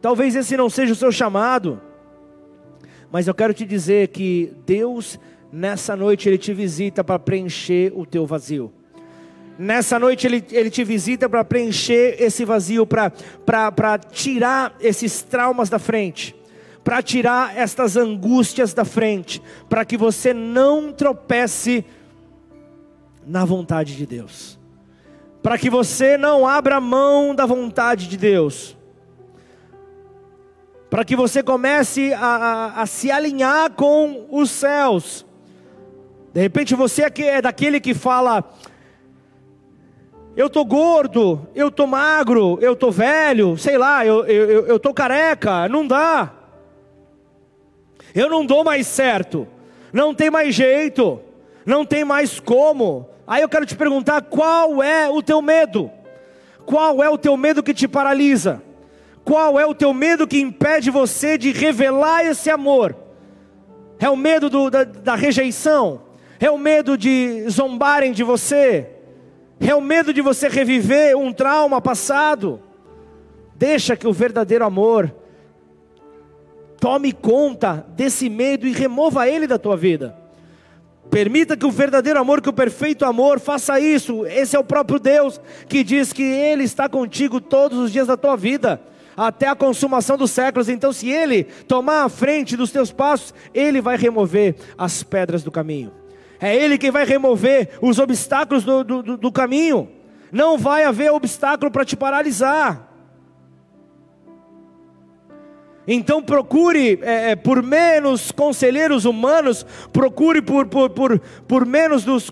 [0.00, 1.80] Talvez esse não seja o seu chamado.
[3.12, 5.18] Mas eu quero te dizer que Deus,
[5.52, 8.72] nessa noite, Ele te visita para preencher o teu vazio.
[9.62, 15.78] Nessa noite Ele, ele te visita para preencher esse vazio, para tirar esses traumas da
[15.78, 16.34] frente,
[16.82, 21.84] para tirar estas angústias da frente, para que você não tropece
[23.26, 24.58] na vontade de Deus,
[25.42, 28.78] para que você não abra mão da vontade de Deus
[30.88, 35.24] para que você comece a, a, a, se alinhar com os céus.
[36.34, 38.44] De repente você é daquele que fala:
[40.40, 44.94] eu tô gordo, eu tô magro, eu tô velho, sei lá, eu, eu, eu tô
[44.94, 46.32] careca, não dá.
[48.14, 49.46] Eu não dou mais certo,
[49.92, 51.20] não tem mais jeito,
[51.66, 53.06] não tem mais como.
[53.26, 55.90] Aí eu quero te perguntar: qual é o teu medo?
[56.64, 58.62] Qual é o teu medo que te paralisa?
[59.22, 62.96] Qual é o teu medo que impede você de revelar esse amor?
[63.98, 66.00] É o medo do, da, da rejeição?
[66.40, 68.99] É o medo de zombarem de você?
[69.60, 72.60] É o medo de você reviver um trauma passado?
[73.54, 75.14] Deixa que o verdadeiro amor
[76.80, 80.16] tome conta desse medo e remova ele da tua vida.
[81.10, 84.24] Permita que o verdadeiro amor, que o perfeito amor faça isso.
[84.26, 88.16] Esse é o próprio Deus que diz que Ele está contigo todos os dias da
[88.16, 88.80] tua vida
[89.16, 90.68] até a consumação dos séculos.
[90.68, 95.50] Então, se Ele tomar a frente dos teus passos, Ele vai remover as pedras do
[95.50, 95.99] caminho.
[96.40, 99.88] É Ele quem vai remover os obstáculos do, do, do caminho.
[100.32, 102.88] Não vai haver obstáculo para te paralisar.
[105.86, 112.30] Então procure é, é, por menos conselheiros humanos, procure por, por, por, por menos dos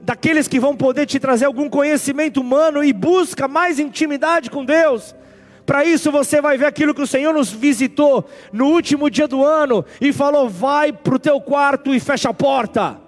[0.00, 5.14] daqueles que vão poder te trazer algum conhecimento humano e busca mais intimidade com Deus.
[5.66, 9.44] Para isso você vai ver aquilo que o Senhor nos visitou no último dia do
[9.44, 12.98] ano e falou: vai para o teu quarto e fecha a porta.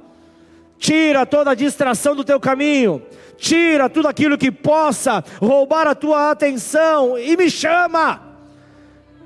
[0.78, 3.02] Tira toda a distração do teu caminho.
[3.38, 8.22] Tira tudo aquilo que possa roubar a tua atenção e me chama.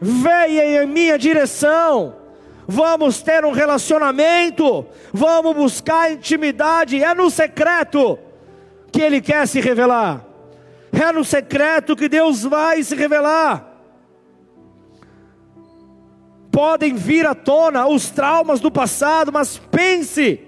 [0.00, 2.20] Venha em minha direção
[2.70, 8.16] vamos ter um relacionamento, vamos buscar intimidade, é no secreto
[8.92, 10.24] que Ele quer se revelar,
[11.03, 13.66] é no secreto que Deus vai se revelar.
[16.51, 20.40] Podem vir à tona os traumas do passado, mas pense,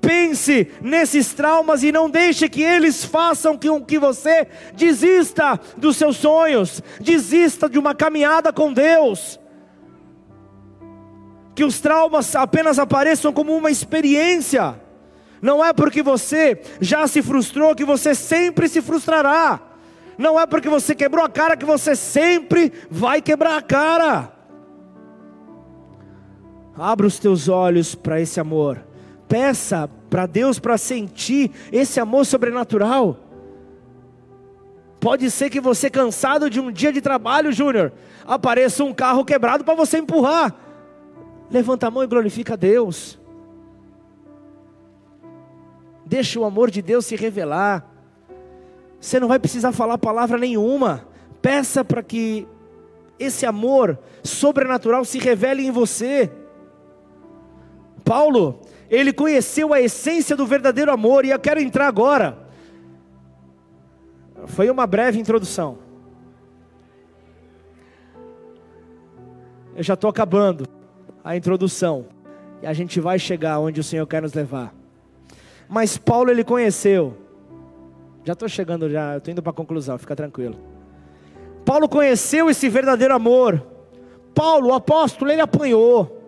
[0.00, 6.16] pense nesses traumas e não deixe que eles façam com que você desista dos seus
[6.16, 9.40] sonhos, desista de uma caminhada com Deus
[11.60, 14.80] que os traumas apenas apareçam como uma experiência.
[15.42, 19.60] Não é porque você já se frustrou que você sempre se frustrará.
[20.20, 24.30] Não é porque você quebrou a cara que você sempre vai quebrar a cara.
[26.76, 28.84] Abra os teus olhos para esse amor.
[29.26, 33.16] Peça para Deus para sentir esse amor sobrenatural.
[35.00, 37.90] Pode ser que você, cansado de um dia de trabalho, Júnior,
[38.26, 40.54] apareça um carro quebrado para você empurrar.
[41.50, 43.18] Levanta a mão e glorifica a Deus.
[46.04, 47.89] Deixa o amor de Deus se revelar.
[49.00, 51.06] Você não vai precisar falar palavra nenhuma.
[51.40, 52.46] Peça para que
[53.18, 56.30] esse amor sobrenatural se revele em você.
[58.04, 62.38] Paulo, ele conheceu a essência do verdadeiro amor, e eu quero entrar agora.
[64.46, 65.78] Foi uma breve introdução.
[69.76, 70.66] Eu já estou acabando
[71.24, 72.06] a introdução.
[72.62, 74.74] E a gente vai chegar onde o Senhor quer nos levar.
[75.68, 77.16] Mas Paulo ele conheceu.
[78.24, 80.58] Já estou chegando, já estou indo para a conclusão, fica tranquilo.
[81.64, 83.64] Paulo conheceu esse verdadeiro amor.
[84.34, 86.20] Paulo, o apóstolo, ele apanhou.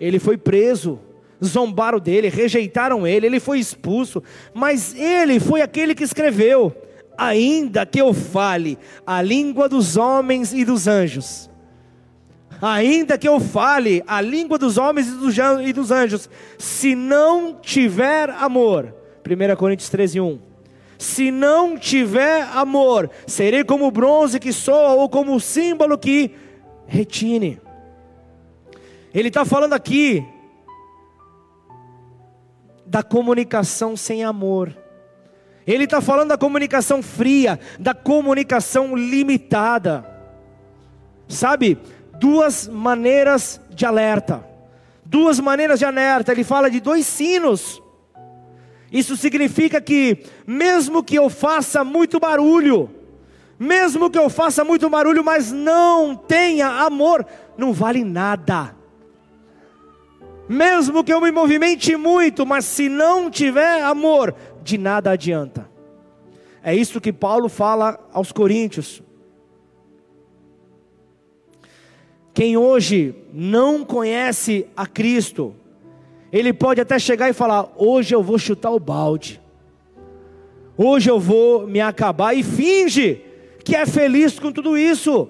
[0.00, 0.98] Ele foi preso.
[1.44, 4.22] Zombaram dele, rejeitaram ele, ele foi expulso.
[4.54, 6.74] Mas ele foi aquele que escreveu:
[7.16, 11.50] ainda que eu fale a língua dos homens e dos anjos,
[12.60, 15.08] ainda que eu fale a língua dos homens
[15.62, 18.94] e dos anjos, se não tiver amor,
[19.26, 20.55] 1 Coríntios 13, 1.
[20.98, 26.34] Se não tiver amor, serei como bronze que soa ou como símbolo que
[26.86, 27.60] retine.
[29.12, 30.24] Ele está falando aqui
[32.86, 34.76] da comunicação sem amor.
[35.66, 40.06] Ele está falando da comunicação fria, da comunicação limitada.
[41.28, 41.76] Sabe,
[42.20, 44.44] duas maneiras de alerta.
[45.04, 46.30] Duas maneiras de alerta.
[46.30, 47.82] Ele fala de dois sinos.
[48.96, 52.90] Isso significa que, mesmo que eu faça muito barulho,
[53.58, 57.26] mesmo que eu faça muito barulho, mas não tenha amor,
[57.58, 58.74] não vale nada.
[60.48, 65.68] Mesmo que eu me movimente muito, mas se não tiver amor, de nada adianta.
[66.62, 69.02] É isso que Paulo fala aos Coríntios.
[72.32, 75.54] Quem hoje não conhece a Cristo,
[76.32, 79.40] ele pode até chegar e falar: hoje eu vou chutar o balde,
[80.76, 83.22] hoje eu vou me acabar, e finge
[83.64, 85.28] que é feliz com tudo isso,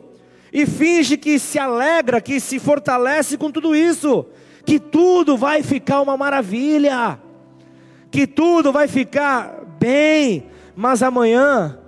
[0.52, 4.26] e finge que se alegra, que se fortalece com tudo isso,
[4.64, 7.18] que tudo vai ficar uma maravilha,
[8.10, 11.78] que tudo vai ficar bem, mas amanhã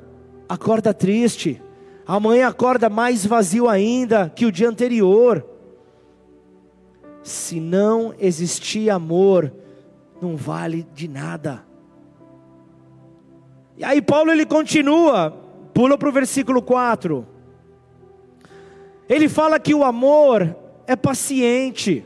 [0.48, 1.60] acorda triste,
[2.06, 5.44] amanhã acorda mais vazio ainda que o dia anterior.
[7.22, 9.52] Se não existir amor,
[10.20, 11.64] não vale de nada.
[13.76, 15.30] E aí Paulo ele continua,
[15.72, 17.26] pula para o versículo 4.
[19.08, 20.56] Ele fala que o amor
[20.86, 22.04] é paciente.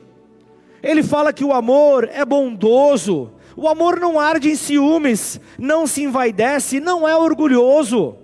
[0.82, 6.02] Ele fala que o amor é bondoso, o amor não arde em ciúmes, não se
[6.02, 8.16] envaidece, não é orgulhoso,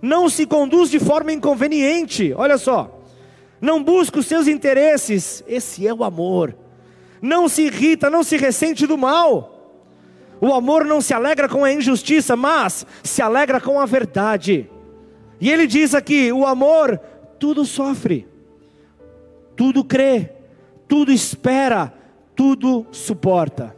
[0.00, 2.32] não se conduz de forma inconveniente.
[2.36, 2.95] Olha só,
[3.60, 6.56] não busca os seus interesses, esse é o amor.
[7.20, 9.52] Não se irrita, não se ressente do mal.
[10.40, 14.70] O amor não se alegra com a injustiça, mas se alegra com a verdade.
[15.40, 17.00] E ele diz aqui: o amor
[17.38, 18.28] tudo sofre,
[19.56, 20.30] tudo crê,
[20.86, 21.92] tudo espera,
[22.34, 23.74] tudo suporta.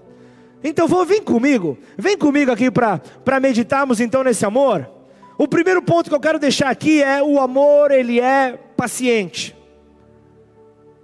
[0.63, 4.91] Então vou, vem comigo, vem comigo aqui para meditarmos então nesse amor.
[5.37, 9.58] O primeiro ponto que eu quero deixar aqui é o amor, ele é paciente.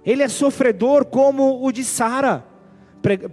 [0.05, 2.45] Ele é sofredor como o de Sara.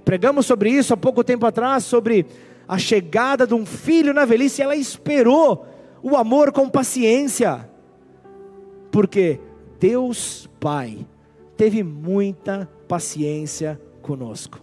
[0.04, 2.26] Pregamos sobre isso há pouco tempo atrás, sobre
[2.66, 5.66] a chegada de um filho na velhice, ela esperou
[6.02, 7.68] o amor com paciência.
[8.90, 9.40] Porque
[9.78, 11.06] Deus Pai
[11.56, 14.60] teve muita paciência conosco.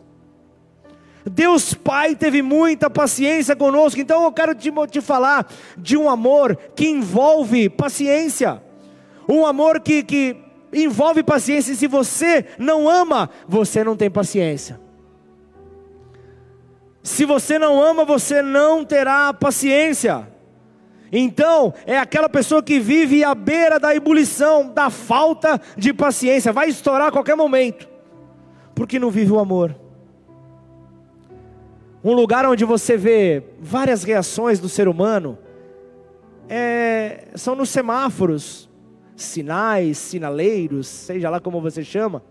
[1.25, 6.55] Deus Pai teve muita paciência conosco, então eu quero te, te falar de um amor
[6.75, 8.61] que envolve paciência,
[9.27, 10.35] um amor que, que
[10.73, 14.79] envolve paciência, e se você não ama, você não tem paciência.
[17.01, 20.27] Se você não ama, você não terá paciência.
[21.11, 26.69] Então, é aquela pessoa que vive à beira da ebulição, da falta de paciência, vai
[26.69, 27.89] estourar a qualquer momento,
[28.75, 29.75] porque não vive o amor.
[32.03, 35.37] Um lugar onde você vê várias reações do ser humano
[36.47, 38.68] é, são nos semáforos,
[39.23, 42.23] sinais, sinaleiros, seja lá como você chama.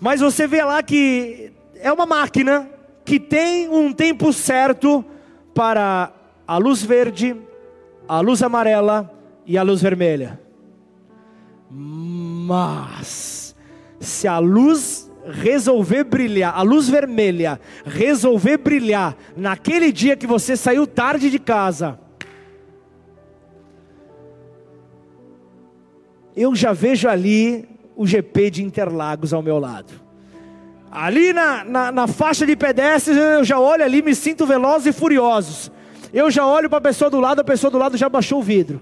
[0.00, 2.68] Mas você vê lá que é uma máquina
[3.04, 5.04] que tem um tempo certo
[5.54, 6.12] para
[6.46, 7.36] a luz verde,
[8.08, 9.12] a luz amarela
[9.46, 10.40] e a luz vermelha.
[11.70, 13.54] Mas
[14.00, 20.86] se a luz resolver brilhar, a luz vermelha resolver brilhar naquele dia que você saiu
[20.86, 21.98] tarde de casa,
[26.36, 27.66] eu já vejo ali
[27.96, 29.92] o GP de Interlagos ao meu lado.
[30.90, 34.92] Ali na, na, na faixa de pedestres, eu já olho ali, me sinto velozes e
[34.92, 35.72] furiosos.
[36.12, 38.42] Eu já olho para a pessoa do lado, a pessoa do lado já baixou o
[38.42, 38.80] vidro.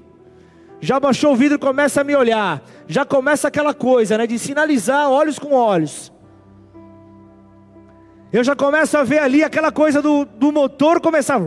[0.81, 2.63] Já baixou o vidro começa a me olhar.
[2.87, 6.13] Já começa aquela coisa, né, de sinalizar olhos com olhos.
[8.33, 11.41] Eu já começo a ver ali aquela coisa do, do motor começar.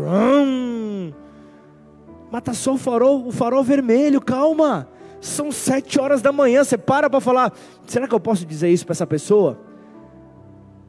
[2.31, 4.87] Mas tá só o farol, o farol vermelho, calma.
[5.27, 6.63] São sete horas da manhã.
[6.63, 7.53] Você para para falar:
[7.85, 9.59] será que eu posso dizer isso para essa pessoa?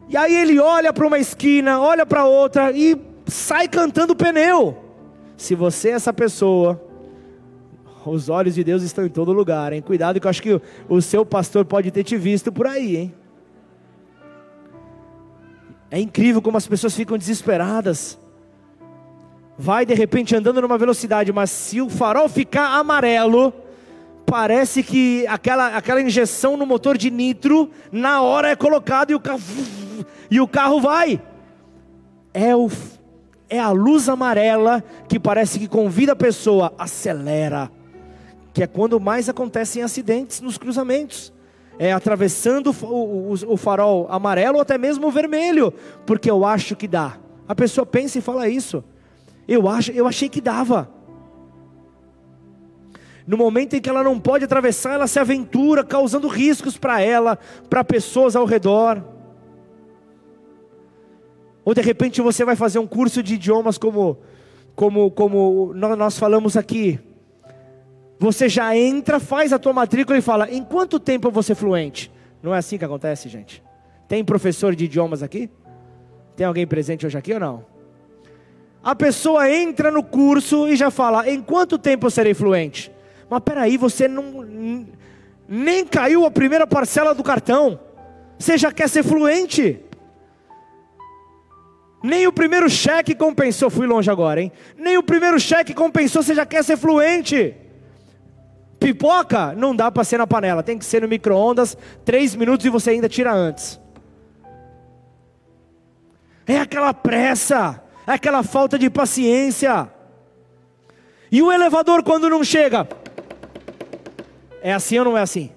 [0.08, 4.76] E aí ele olha para uma esquina, olha para outra e sai cantando pneu.
[5.36, 6.82] Se você é essa pessoa,
[8.06, 9.82] os olhos de Deus estão em todo lugar, hein?
[9.82, 13.14] Cuidado que eu acho que o, seu pastor pode ter te visto por aí, hein?
[15.90, 18.18] É incrível como as pessoas ficam desesperadas.
[19.58, 23.52] vai de repente andando numa velocidade, mas se o farol ficar amarelo,
[24.28, 29.20] parece que aquela, aquela injeção no motor de nitro, na hora é colocado e o
[29.20, 29.40] carro,
[30.30, 31.20] e o carro vai.
[32.34, 32.70] É, o,
[33.48, 37.70] é a luz amarela que parece que convida a pessoa, acelera.
[38.52, 41.32] Que é quando mais acontecem acidentes nos cruzamentos.
[41.78, 45.72] É atravessando o, o, o farol amarelo ou até mesmo o vermelho,
[46.04, 47.16] porque eu acho que dá.
[47.48, 48.84] A pessoa pensa e fala isso.
[49.46, 50.97] Eu, acho, eu achei que dava.
[53.28, 57.38] No momento em que ela não pode atravessar, ela se aventura, causando riscos para ela,
[57.68, 59.04] para pessoas ao redor.
[61.62, 64.16] Ou de repente você vai fazer um curso de idiomas como,
[64.74, 66.98] como, como nós falamos aqui.
[68.18, 71.54] Você já entra, faz a tua matrícula e fala: em quanto tempo eu vou ser
[71.54, 72.10] fluente?
[72.42, 73.62] Não é assim que acontece, gente?
[74.08, 75.50] Tem professor de idiomas aqui?
[76.34, 77.66] Tem alguém presente hoje aqui ou não?
[78.82, 82.96] A pessoa entra no curso e já fala: em quanto tempo eu serei fluente?
[83.28, 84.46] Mas peraí, você não
[85.48, 87.80] nem caiu a primeira parcela do cartão.
[88.38, 89.80] Você já quer ser fluente?
[92.02, 94.52] Nem o primeiro cheque compensou, fui longe agora, hein?
[94.76, 97.56] Nem o primeiro cheque compensou, você já quer ser fluente.
[98.78, 102.70] Pipoca não dá para ser na panela, tem que ser no micro-ondas, três minutos e
[102.70, 103.80] você ainda tira antes.
[106.46, 109.90] É aquela pressa, é aquela falta de paciência.
[111.30, 112.88] E o elevador quando não chega,
[114.62, 115.50] é assim ou não é assim?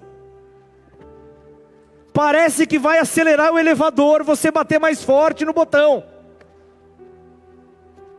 [2.12, 6.04] Parece que vai acelerar o elevador, você bater mais forte no botão.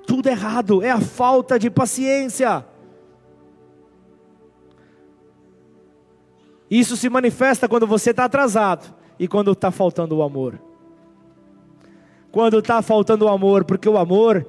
[0.05, 2.65] Tudo errado, é a falta de paciência.
[6.69, 10.59] Isso se manifesta quando você está atrasado e quando está faltando o amor.
[12.31, 14.43] Quando está faltando o amor, porque o amor,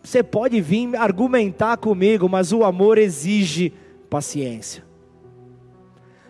[0.00, 3.72] você pode vir argumentar comigo, mas o amor exige
[4.08, 4.85] paciência.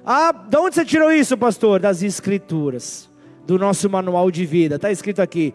[0.09, 1.81] Ah, de onde você tirou isso, pastor?
[1.81, 3.11] Das Escrituras,
[3.45, 4.77] do nosso manual de vida.
[4.77, 5.53] Está escrito aqui: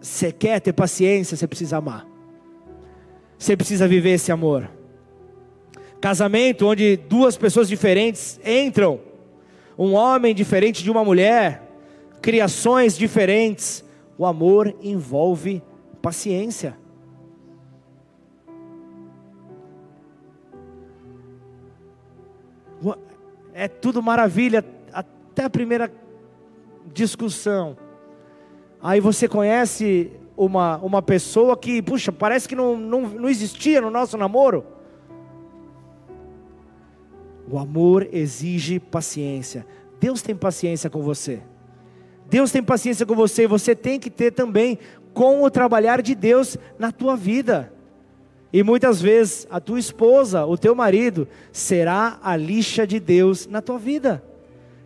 [0.00, 2.04] você quer ter paciência, você precisa amar.
[3.38, 4.68] Você precisa viver esse amor.
[6.00, 8.98] Casamento onde duas pessoas diferentes entram,
[9.78, 11.62] um homem diferente de uma mulher,
[12.20, 13.84] criações diferentes.
[14.18, 15.62] O amor envolve
[16.02, 16.76] paciência.
[23.58, 25.92] É tudo maravilha até a primeira
[26.94, 27.76] discussão.
[28.80, 33.90] Aí você conhece uma, uma pessoa que, puxa, parece que não, não, não existia no
[33.90, 34.64] nosso namoro.
[37.50, 39.66] O amor exige paciência.
[39.98, 41.42] Deus tem paciência com você.
[42.30, 44.78] Deus tem paciência com você e você tem que ter também
[45.12, 47.72] com o trabalhar de Deus na tua vida.
[48.52, 53.60] E muitas vezes a tua esposa, o teu marido, será a lixa de Deus na
[53.60, 54.22] tua vida.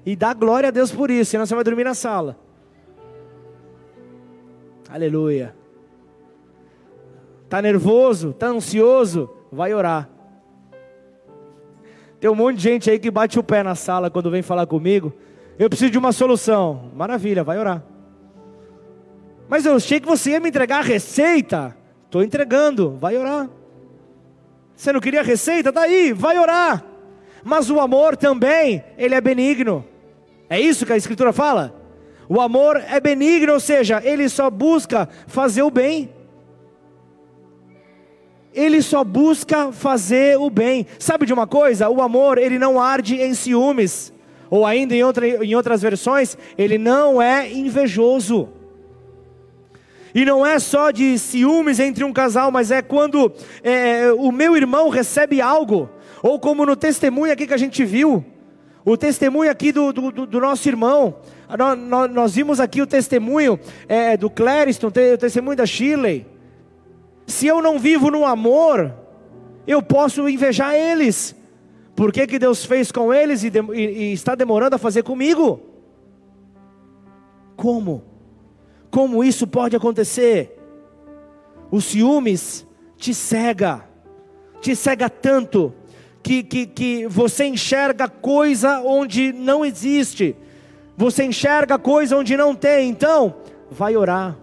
[0.05, 2.37] E dá glória a Deus por isso, senão você vai dormir na sala.
[4.89, 5.55] Aleluia.
[7.45, 9.31] Está nervoso, está ansioso?
[9.51, 10.09] Vai orar.
[12.19, 14.67] Tem um monte de gente aí que bate o pé na sala quando vem falar
[14.67, 15.13] comigo.
[15.59, 16.91] Eu preciso de uma solução.
[16.95, 17.83] Maravilha, vai orar.
[19.49, 21.77] Mas eu achei que você ia me entregar a receita.
[22.13, 23.49] Estou entregando, vai orar.
[24.77, 25.73] Você não queria receita?
[25.73, 26.85] Daí, tá vai orar.
[27.43, 29.83] Mas o amor também, ele é benigno.
[30.47, 31.75] É isso que a Escritura fala?
[32.29, 36.13] O amor é benigno, ou seja, ele só busca fazer o bem.
[38.53, 40.87] Ele só busca fazer o bem.
[40.99, 41.89] Sabe de uma coisa?
[41.89, 44.13] O amor, ele não arde em ciúmes.
[44.51, 48.51] Ou ainda em, outra, em outras versões, ele não é invejoso.
[50.15, 53.33] E não é só de ciúmes entre um casal, mas é quando
[53.63, 55.89] é, o meu irmão recebe algo,
[56.23, 58.25] ou como no testemunho aqui que a gente viu,
[58.85, 61.17] o testemunho aqui do, do, do nosso irmão.
[61.57, 63.59] Nós, nós, vimos aqui o testemunho
[63.89, 66.27] é, do Clériston, o testemunho da Shirley.
[67.27, 68.93] Se eu não vivo no amor,
[69.67, 71.35] eu posso invejar eles.
[71.95, 75.03] Por que, que Deus fez com eles e, de, e, e está demorando a fazer
[75.03, 75.61] comigo?
[77.57, 78.12] Como?
[78.93, 80.61] Como isso pode acontecer?
[81.71, 82.67] O ciúmes
[82.99, 83.89] te cega,
[84.61, 85.75] te cega tanto,
[86.23, 90.37] que, que, que você enxerga coisa onde não existe,
[90.95, 93.35] você enxerga coisa onde não tem, então,
[93.71, 94.37] vai orar,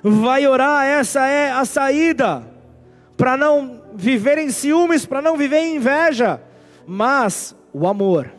[0.00, 2.44] vai orar, essa é a saída,
[3.16, 6.40] para não viver em ciúmes, para não viver em inveja,
[6.86, 8.32] mas o amor,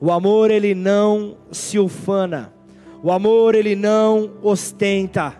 [0.00, 2.52] o amor ele não se ufana,
[3.02, 5.34] o amor ele não ostenta.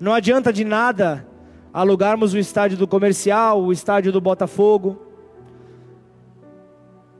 [0.00, 1.26] Não adianta de nada
[1.72, 4.98] alugarmos o estádio do comercial, o estádio do Botafogo,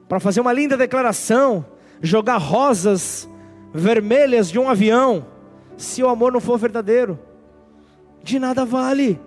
[0.08, 1.64] para fazer uma linda declaração,
[2.00, 3.28] jogar rosas
[3.74, 5.26] vermelhas de um avião,
[5.76, 7.18] se o amor não for verdadeiro,
[8.22, 9.20] de nada vale,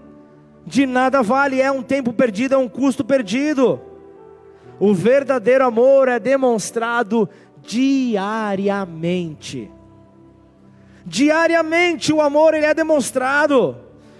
[0.65, 3.79] de nada vale, é um tempo perdido, é um custo perdido.
[4.79, 7.29] O verdadeiro amor é demonstrado
[7.63, 9.71] diariamente.
[11.05, 13.77] Diariamente o amor ele é demonstrado.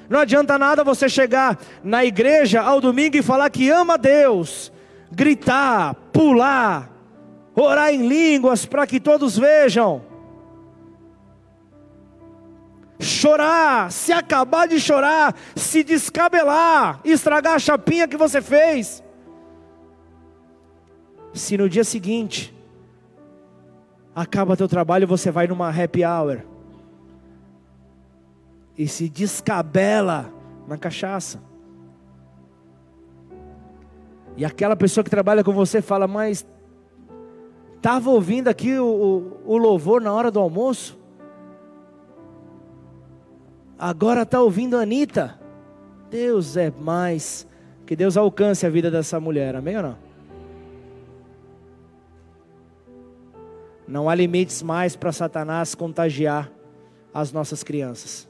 [0.10, 4.72] Não adianta nada você chegar na igreja ao domingo e falar que ama a Deus,
[5.12, 6.90] gritar, pular,
[7.56, 10.02] orar em línguas para que todos vejam.
[13.00, 19.04] Chorar, se acabar de chorar, se descabelar, estragar a chapinha que você fez.
[21.34, 22.59] Se no dia seguinte
[24.20, 26.40] acaba teu trabalho, você vai numa happy hour
[28.78, 30.30] e se descabela
[30.68, 31.40] na cachaça.
[34.36, 36.46] E aquela pessoa que trabalha com você fala, mas
[37.78, 38.86] estava ouvindo aqui o,
[39.46, 40.98] o, o, louvor na hora do almoço,
[43.78, 45.40] agora está ouvindo a Anitta.
[46.10, 47.48] Deus é mais.
[47.86, 50.09] Que Deus alcance a vida dessa mulher, amém ou não?
[53.90, 56.52] Não há limites mais para Satanás contagiar
[57.12, 58.30] as nossas crianças.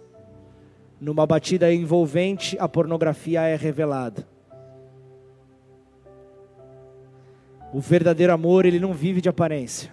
[1.01, 4.25] Numa batida envolvente, a pornografia é revelada.
[7.73, 9.91] O verdadeiro amor, ele não vive de aparência.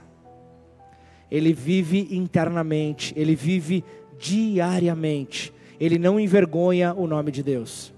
[1.28, 3.84] Ele vive internamente, ele vive
[4.16, 5.52] diariamente.
[5.80, 7.92] Ele não envergonha o nome de Deus.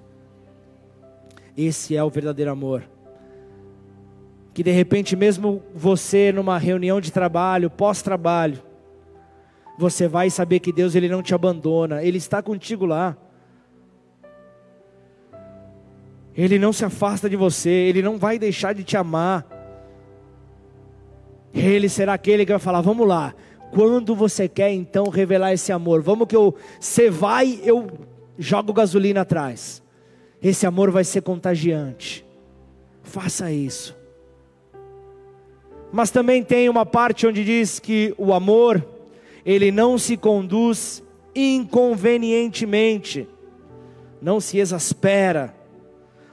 [1.54, 2.82] Esse é o verdadeiro amor.
[4.58, 8.60] Que de repente, mesmo você numa reunião de trabalho, pós-trabalho,
[9.78, 13.16] você vai saber que Deus ele não te abandona, ele está contigo lá.
[16.36, 19.46] Ele não se afasta de você, ele não vai deixar de te amar.
[21.54, 23.36] Ele será aquele que vai falar: Vamos lá,
[23.70, 26.02] quando você quer então revelar esse amor?
[26.02, 27.86] Vamos que eu, você vai, eu
[28.36, 29.80] jogo gasolina atrás.
[30.42, 32.26] Esse amor vai ser contagiante.
[33.04, 33.97] Faça isso.
[35.92, 38.86] Mas também tem uma parte onde diz que o amor,
[39.44, 41.02] ele não se conduz
[41.34, 43.28] inconvenientemente,
[44.20, 45.54] não se exaspera,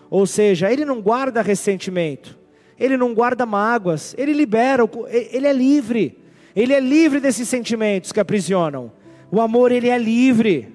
[0.10, 2.38] ou seja, ele não guarda ressentimento
[2.80, 6.20] ele não guarda mágoas, ele libera, ele é livre.
[6.56, 8.92] Ele é livre desses sentimentos que aprisionam.
[9.32, 10.74] O amor, ele é livre.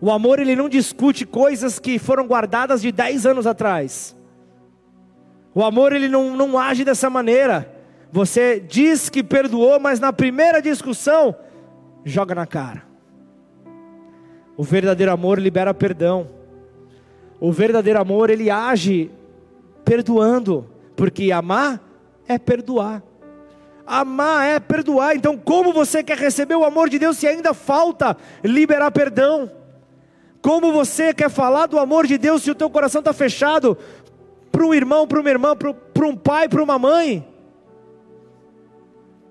[0.00, 4.16] O amor, ele não discute coisas que foram guardadas de 10 anos atrás.
[5.54, 7.72] O amor, ele não, não age dessa maneira.
[8.10, 11.34] Você diz que perdoou, mas na primeira discussão,
[12.04, 12.82] joga na cara.
[14.56, 16.28] O verdadeiro amor libera perdão.
[17.40, 19.10] O verdadeiro amor, ele age
[19.84, 21.80] perdoando, porque amar
[22.26, 23.02] é perdoar.
[23.86, 25.14] Amar é perdoar.
[25.14, 29.50] Então, como você quer receber o amor de Deus se ainda falta liberar perdão?
[30.40, 33.76] Como você quer falar do amor de Deus se o teu coração está fechado
[34.54, 37.26] para um irmão, para uma irmã, para um pai, para uma mãe?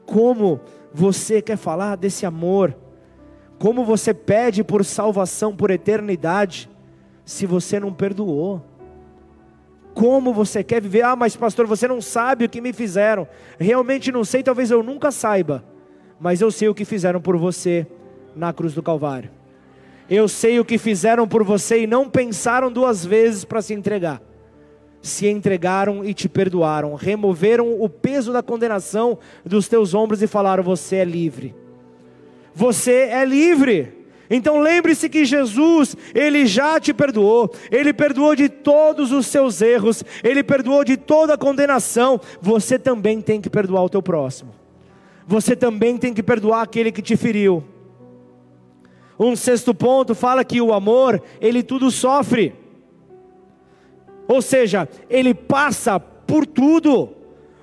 [0.05, 0.59] Como
[0.93, 2.75] você quer falar desse amor?
[3.57, 6.69] Como você pede por salvação, por eternidade?
[7.25, 8.61] se você não perdoou?
[9.93, 11.03] Como você quer viver?
[11.03, 13.27] Ah, mas pastor, você não sabe o que me fizeram.
[13.59, 15.63] Realmente não sei, talvez eu nunca saiba,
[16.19, 17.85] mas eu sei o que fizeram por você
[18.35, 19.29] na cruz do Calvário.
[20.09, 24.21] Eu sei o que fizeram por você e não pensaram duas vezes para se entregar.
[25.03, 30.63] Se entregaram e te perdoaram, removeram o peso da condenação dos teus ombros e falaram:
[30.63, 31.53] Você é livre.
[32.55, 34.01] Você é livre.
[34.29, 40.05] Então lembre-se que Jesus, Ele já te perdoou, Ele perdoou de todos os seus erros,
[40.23, 42.17] Ele perdoou de toda a condenação.
[42.41, 44.51] Você também tem que perdoar o teu próximo,
[45.27, 47.61] você também tem que perdoar aquele que te feriu.
[49.19, 52.55] Um sexto ponto fala que o amor, ele tudo sofre,
[54.27, 57.09] ou seja, ele passa por tudo.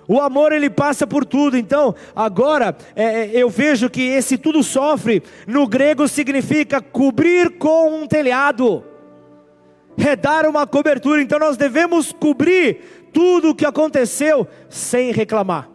[0.07, 1.57] O amor ele passa por tudo.
[1.57, 8.03] Então, agora é, é, eu vejo que esse tudo sofre, no grego significa cobrir com
[8.03, 8.85] um telhado,
[9.97, 11.23] redar uma cobertura.
[11.23, 15.69] Então, nós devemos cobrir tudo o que aconteceu sem reclamar.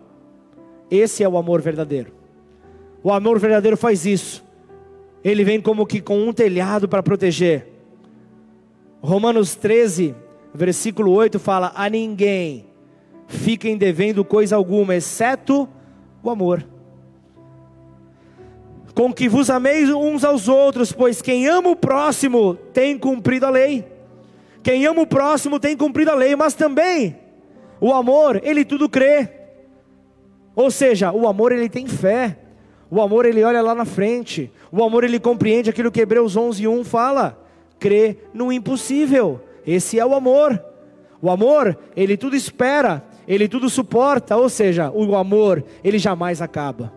[0.92, 2.14] Esse é o amor verdadeiro.
[3.02, 4.44] O amor verdadeiro faz isso.
[5.24, 7.68] Ele vem como que com um telhado para proteger.
[9.02, 10.16] Romanos 13,
[10.56, 12.66] versículo 8 fala: A ninguém
[13.28, 15.68] fiquem devendo coisa alguma, exceto
[16.24, 16.66] o amor.
[18.94, 23.50] com que vos ameis uns aos outros, pois quem ama o próximo tem cumprido a
[23.50, 23.86] lei.
[24.64, 27.18] Quem ama o próximo tem cumprido a lei, mas também
[27.80, 29.30] o amor, ele tudo crê.
[30.56, 32.38] Ou seja, o amor ele tem fé.
[32.90, 34.52] O amor ele olha lá na frente.
[34.72, 37.38] O amor ele compreende aquilo que Hebreus 11:1 fala.
[37.78, 39.42] Crê no impossível.
[39.66, 40.62] Esse é o amor.
[41.22, 46.94] O amor, ele tudo espera, ele tudo suporta, ou seja, o amor, ele jamais acaba.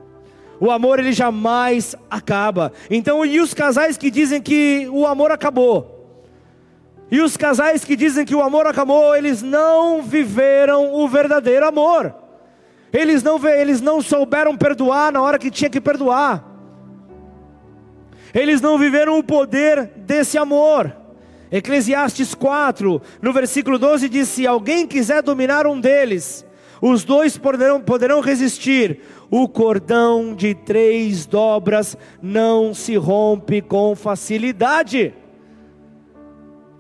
[0.61, 2.73] O amor ele jamais acaba.
[2.91, 5.99] Então, e os casais que dizem que o amor acabou?
[7.11, 12.15] E os casais que dizem que o amor acabou, eles não viveram o verdadeiro amor.
[12.93, 16.45] Eles não, eles não souberam perdoar na hora que tinha que perdoar.
[18.35, 20.98] Eles não viveram o poder desse amor.
[21.51, 26.47] Eclesiastes 4, no versículo 12, diz: Se alguém quiser dominar um deles,
[26.81, 29.01] os dois poderão, poderão resistir.
[29.31, 35.15] O cordão de três dobras não se rompe com facilidade.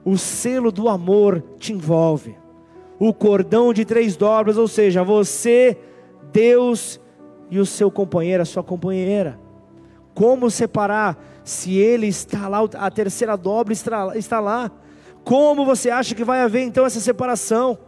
[0.04, 2.36] O selo do amor te envolve.
[2.98, 5.76] O cordão de três dobras, ou seja, você,
[6.32, 7.00] Deus
[7.50, 9.38] e o seu companheiro, a sua companheira.
[10.14, 11.16] Como separar
[11.48, 14.70] se ele está lá, a terceira dobra está lá?
[15.24, 17.78] Como você acha que vai haver então essa separação?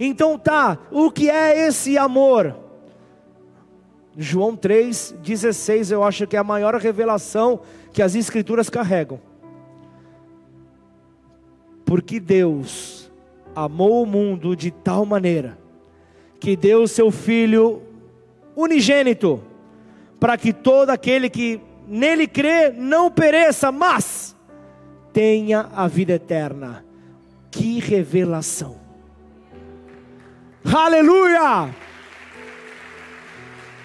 [0.00, 2.56] Então tá, o que é esse amor?
[4.16, 7.60] João 3,16 eu acho que é a maior revelação
[7.92, 9.20] que as Escrituras carregam.
[11.84, 13.12] Porque Deus
[13.54, 15.56] amou o mundo de tal maneira
[16.40, 17.80] que deu o seu Filho
[18.56, 19.40] unigênito,
[20.18, 24.36] para que todo aquele que nele crê não pereça, mas
[25.12, 26.84] tenha a vida eterna.
[27.50, 28.76] Que revelação!
[30.64, 31.74] Aleluia!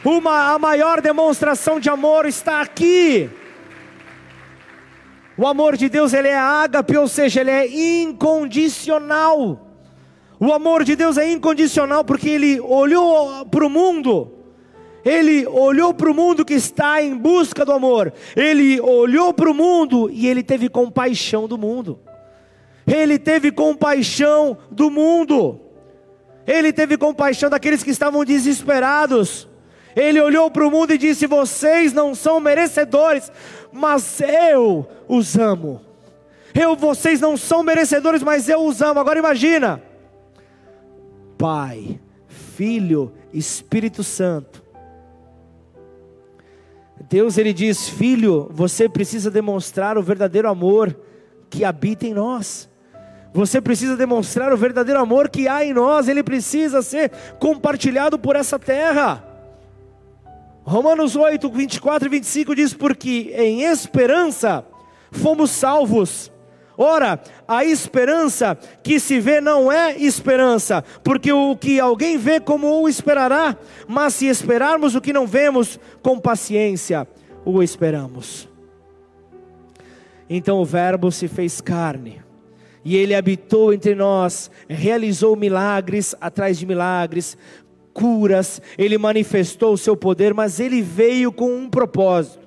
[0.03, 3.29] Uma, a maior demonstração de amor está aqui.
[5.37, 7.65] O amor de Deus ele é ágape, ou seja, ele é
[8.01, 9.67] incondicional.
[10.39, 14.42] O amor de Deus é incondicional porque ele olhou para o mundo.
[15.05, 18.13] Ele olhou para o mundo que está em busca do amor.
[18.35, 21.99] Ele olhou para o mundo e ele teve compaixão do mundo.
[22.87, 25.59] Ele teve compaixão do mundo.
[26.47, 29.47] Ele teve compaixão daqueles que estavam desesperados.
[29.95, 33.31] Ele olhou para o mundo e disse: Vocês não são merecedores,
[33.71, 35.81] mas eu os amo.
[36.53, 38.99] Eu, vocês não são merecedores, mas eu os amo.
[38.99, 39.81] Agora imagina,
[41.37, 44.62] Pai, Filho, Espírito Santo.
[47.09, 50.97] Deus ele diz: Filho, você precisa demonstrar o verdadeiro amor
[51.49, 52.69] que habita em nós.
[53.33, 58.35] Você precisa demonstrar o verdadeiro amor que há em nós, ele precisa ser compartilhado por
[58.35, 59.23] essa terra.
[60.63, 64.65] Romanos 8, 24 e 25 diz: Porque em esperança
[65.11, 66.31] fomos salvos.
[66.77, 72.81] Ora, a esperança que se vê não é esperança, porque o que alguém vê, como
[72.81, 73.55] o esperará?
[73.87, 77.07] Mas se esperarmos o que não vemos, com paciência
[77.45, 78.49] o esperamos.
[80.29, 82.21] Então o Verbo se fez carne
[82.83, 87.37] e ele habitou entre nós, realizou milagres atrás de milagres,
[87.93, 92.42] curas, ele manifestou o seu poder, mas ele veio com um propósito.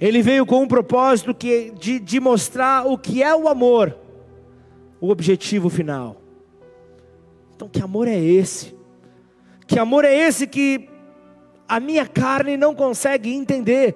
[0.00, 3.96] Ele veio com um propósito que, de, de mostrar o que é o amor,
[5.00, 6.16] o objetivo final.
[7.54, 8.74] Então, que amor é esse?
[9.66, 10.88] Que amor é esse que
[11.68, 13.94] a minha carne não consegue entender?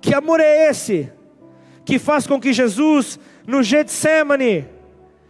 [0.00, 1.12] Que amor é esse
[1.84, 4.66] que faz com que Jesus no Getsemane,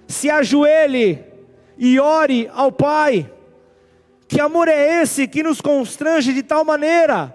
[0.08, 1.22] se ajoelhe
[1.76, 3.30] e ore ao Pai.
[4.26, 7.34] Que amor é esse que nos constrange de tal maneira?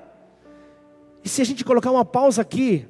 [1.23, 2.85] E se a gente colocar uma pausa aqui,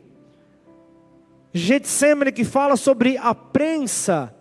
[1.53, 4.33] Getsemane que fala sobre a prensa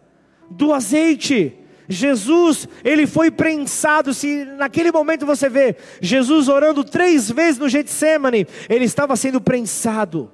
[0.51, 1.57] do azeite.
[1.89, 4.15] Jesus, ele foi prensado.
[4.15, 10.31] Se naquele momento você vê Jesus orando três vezes no Getsemane, ele estava sendo prensado.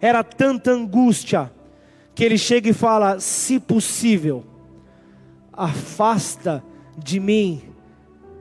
[0.00, 1.50] Era tanta angústia,
[2.12, 4.44] que ele chega e fala: se possível,
[5.52, 6.62] afasta
[6.98, 7.62] de mim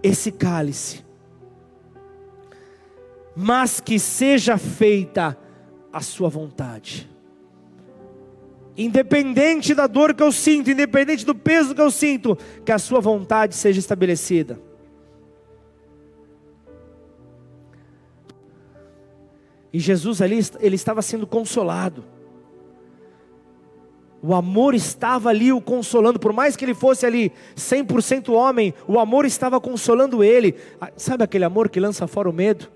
[0.02, 1.05] esse cálice,
[3.36, 5.38] mas que seja feita
[5.92, 7.10] a sua vontade.
[8.78, 13.00] Independente da dor que eu sinto, independente do peso que eu sinto, que a sua
[13.00, 14.60] vontade seja estabelecida.
[19.72, 22.06] E Jesus ali, ele estava sendo consolado.
[24.22, 29.00] O amor estava ali o consolando, por mais que ele fosse ali 100% homem, o
[29.00, 30.56] amor estava consolando ele.
[30.80, 32.72] Ah, sabe aquele amor que lança fora o medo?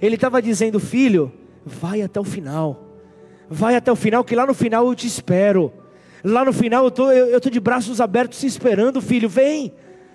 [0.00, 1.32] Ele estava dizendo: Filho,
[1.64, 2.84] vai até o final.
[3.48, 5.72] Vai até o final, que lá no final eu te espero.
[6.22, 9.28] Lá no final eu tô, eu, tô de braços abertos esperando, filho.
[9.28, 9.72] Vem,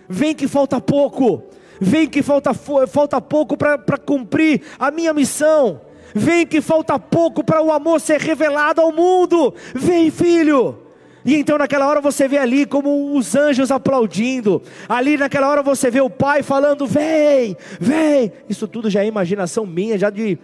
[0.07, 1.43] vem que falta pouco.
[1.79, 5.79] Vem que falta, falta pouco para cumprir a minha missão.
[6.13, 9.53] Vem que falta pouco para o amor ser revelado ao mundo.
[9.75, 10.88] Vem, filho.
[11.25, 14.61] E então naquela hora você vê ali como os anjos aplaudindo.
[14.87, 18.31] Ali naquela hora você vê o pai falando: "Vem, vem".
[18.47, 20.37] Isso tudo já é imaginação minha, já de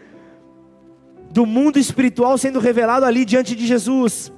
[1.32, 4.32] do mundo espiritual sendo revelado ali diante de Jesus.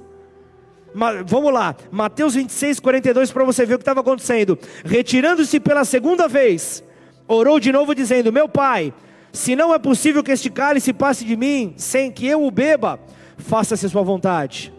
[1.26, 4.58] Vamos lá, Mateus 26, 42, para você ver o que estava acontecendo.
[4.84, 6.82] Retirando-se pela segunda vez,
[7.28, 8.92] orou de novo, dizendo: Meu pai,
[9.32, 12.98] se não é possível que este cálice passe de mim, sem que eu o beba,
[13.36, 14.72] faça-se a sua vontade.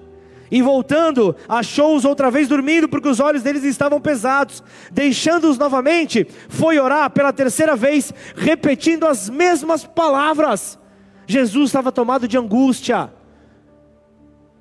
[0.51, 4.63] E voltando, achou-os outra vez dormindo, porque os olhos deles estavam pesados.
[4.91, 10.79] Deixando-os novamente, foi orar pela terceira vez, repetindo as mesmas palavras.
[11.27, 13.13] Jesus estava tomado de angústia.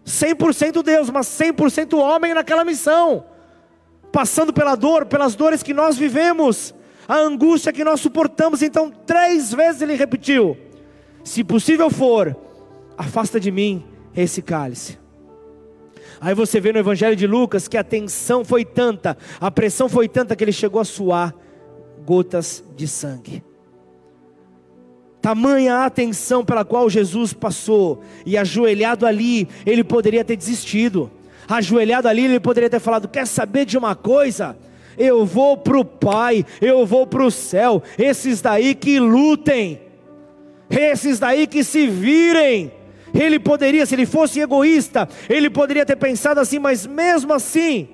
[0.04, 3.24] 100% Deus, mas 100% homem naquela missão.
[4.12, 6.74] Passando pela dor, pelas dores que nós vivemos,
[7.06, 8.62] a angústia que nós suportamos.
[8.62, 10.56] Então, três vezes ele repetiu:
[11.24, 12.36] Se possível for,
[12.96, 13.84] afasta de mim
[14.14, 14.98] esse cálice.
[16.20, 20.08] Aí você vê no Evangelho de Lucas que a tensão foi tanta, a pressão foi
[20.08, 21.34] tanta que ele chegou a suar
[22.04, 23.42] gotas de sangue.
[25.20, 31.10] Tamanha a atenção pela qual Jesus passou, e ajoelhado ali, ele poderia ter desistido.
[31.48, 34.56] Ajoelhado ali, ele poderia ter falado: Quer saber de uma coisa?
[34.96, 37.82] Eu vou para o Pai, eu vou para o céu.
[37.98, 39.80] Esses daí que lutem,
[40.70, 42.77] esses daí que se virem.
[43.14, 47.88] Ele poderia, se ele fosse egoísta, ele poderia ter pensado assim, mas mesmo assim,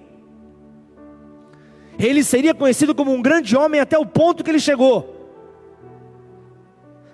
[1.99, 5.13] ele seria conhecido como um grande homem até o ponto que ele chegou.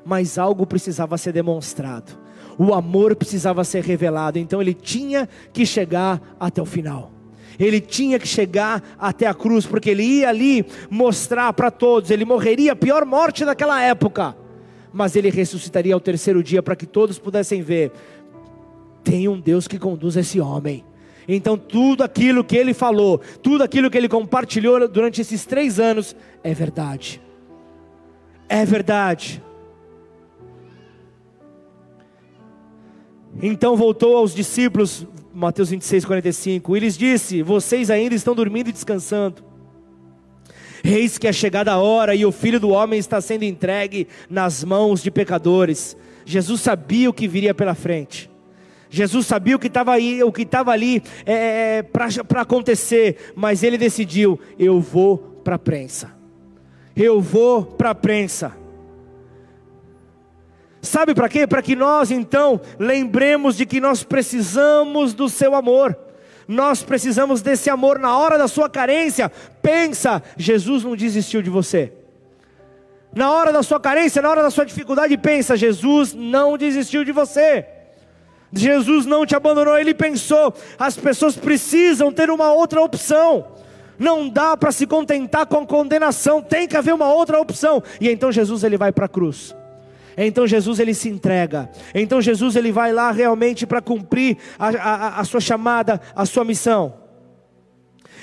[0.04, 2.18] Mas algo precisava ser demonstrado,
[2.58, 7.12] o amor precisava ser revelado, então ele tinha que chegar até o final.
[7.58, 12.24] Ele tinha que chegar até a cruz, porque ele ia ali mostrar para todos, ele
[12.24, 14.34] morreria a pior morte daquela época,
[14.92, 17.92] mas ele ressuscitaria ao terceiro dia para que todos pudessem ver:
[19.04, 20.84] tem um Deus que conduz esse homem.
[21.28, 26.16] Então, tudo aquilo que ele falou, tudo aquilo que ele compartilhou durante esses três anos,
[26.42, 27.20] é verdade.
[28.48, 29.40] É verdade.
[33.40, 38.72] Então voltou aos discípulos, Mateus 26, 45, e lhes disse: Vocês ainda estão dormindo e
[38.72, 39.49] descansando.
[40.82, 44.64] Eis que é chegada a hora e o filho do homem está sendo entregue nas
[44.64, 45.96] mãos de pecadores.
[46.24, 48.30] Jesus sabia o que viria pela frente.
[48.88, 53.62] Jesus sabia o que estava aí, o que estava ali é, é para acontecer, mas
[53.62, 56.12] ele decidiu: eu vou para a prensa.
[56.96, 58.52] Eu vou para a prensa.
[60.82, 61.46] Sabe para quê?
[61.46, 65.96] Para que nós então lembremos de que nós precisamos do seu amor.
[66.50, 69.30] Nós precisamos desse amor na hora da sua carência.
[69.62, 71.92] Pensa, Jesus não desistiu de você.
[73.14, 77.12] Na hora da sua carência, na hora da sua dificuldade, pensa, Jesus não desistiu de
[77.12, 77.64] você.
[78.52, 83.46] Jesus não te abandonou, ele pensou, as pessoas precisam ter uma outra opção.
[83.96, 87.80] Não dá para se contentar com condenação, tem que haver uma outra opção.
[88.00, 89.54] E então Jesus ele vai para a cruz.
[90.16, 91.70] Então Jesus ele se entrega.
[91.94, 96.44] Então Jesus ele vai lá realmente para cumprir a, a, a sua chamada, a sua
[96.44, 96.94] missão.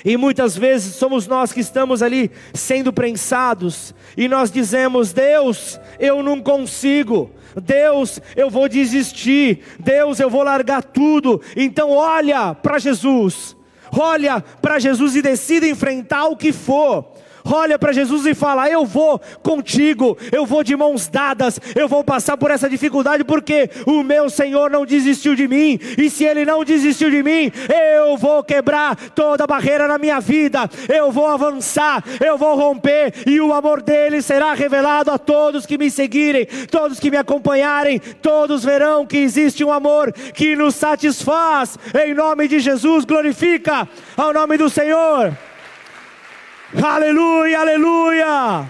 [0.04, 6.22] E muitas vezes somos nós que estamos ali sendo prensados e nós dizemos: Deus, eu
[6.22, 7.30] não consigo.
[7.60, 9.60] Deus, eu vou desistir.
[9.78, 11.40] Deus, eu vou largar tudo.
[11.56, 13.56] Então olha para Jesus.
[13.90, 17.17] Olha para Jesus e decida enfrentar o que for
[17.52, 22.04] olha para Jesus e fala: Eu vou contigo, eu vou de mãos dadas, eu vou
[22.04, 26.44] passar por essa dificuldade, porque o meu Senhor não desistiu de mim, e se Ele
[26.44, 27.50] não desistiu de mim,
[27.96, 33.40] eu vou quebrar toda barreira na minha vida, eu vou avançar, eu vou romper, e
[33.40, 38.64] o amor dele será revelado a todos que me seguirem, todos que me acompanharem, todos
[38.64, 44.56] verão que existe um amor que nos satisfaz, em nome de Jesus, glorifica ao nome
[44.56, 45.47] do Senhor.
[46.76, 48.66] Aleluia, aleluia.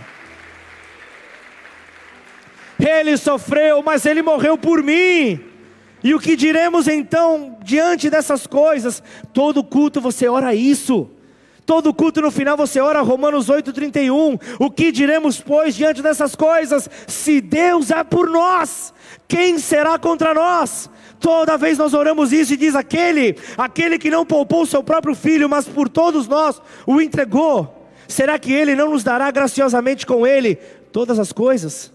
[2.78, 5.40] Ele sofreu, mas ele morreu por mim.
[6.02, 9.02] E o que diremos então diante dessas coisas?
[9.32, 11.10] Todo culto você ora isso.
[11.66, 14.38] Todo culto no final você ora Romanos 8:31.
[14.60, 16.88] O que diremos pois diante dessas coisas?
[17.06, 18.94] Se Deus é por nós,
[19.26, 20.88] quem será contra nós?
[21.18, 25.48] Toda vez nós oramos isso e diz aquele, aquele que não poupou seu próprio filho,
[25.48, 27.77] mas por todos nós o entregou.
[28.08, 30.56] Será que Ele não nos dará graciosamente com Ele
[30.90, 31.92] todas as coisas?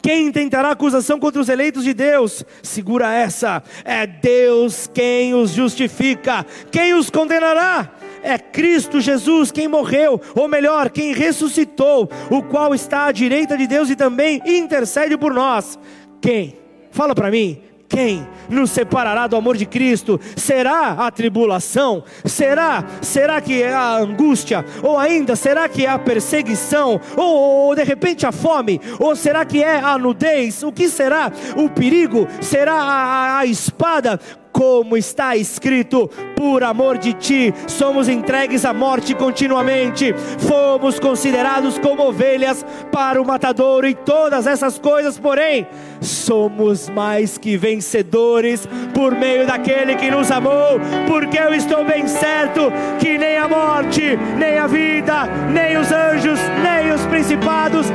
[0.00, 2.44] Quem tentará acusação contra os eleitos de Deus?
[2.62, 6.46] Segura essa: é Deus quem os justifica.
[6.70, 7.90] Quem os condenará?
[8.24, 13.66] é Cristo Jesus quem morreu, ou melhor, quem ressuscitou, o qual está à direita de
[13.66, 15.78] Deus e também intercede por nós.
[16.22, 16.56] Quem?
[16.90, 17.60] Fala para mim.
[17.94, 20.20] Quem nos separará do amor de Cristo?
[20.34, 22.02] Será a tribulação?
[22.24, 22.84] Será?
[23.00, 24.64] Será que é a angústia?
[24.82, 27.00] Ou ainda, será que é a perseguição?
[27.16, 28.80] Ou, ou de repente a fome?
[28.98, 30.64] Ou será que é a nudez?
[30.64, 31.30] O que será?
[31.56, 32.26] O perigo?
[32.40, 34.18] Será a, a, a espada?
[34.54, 42.04] Como está escrito: por amor de ti somos entregues à morte continuamente, fomos considerados como
[42.04, 45.66] ovelhas para o matadouro e todas essas coisas, porém,
[46.00, 52.72] somos mais que vencedores por meio daquele que nos amou, porque eu estou bem certo
[53.00, 57.86] que nem a morte, nem a vida, nem os anjos, nem os principados,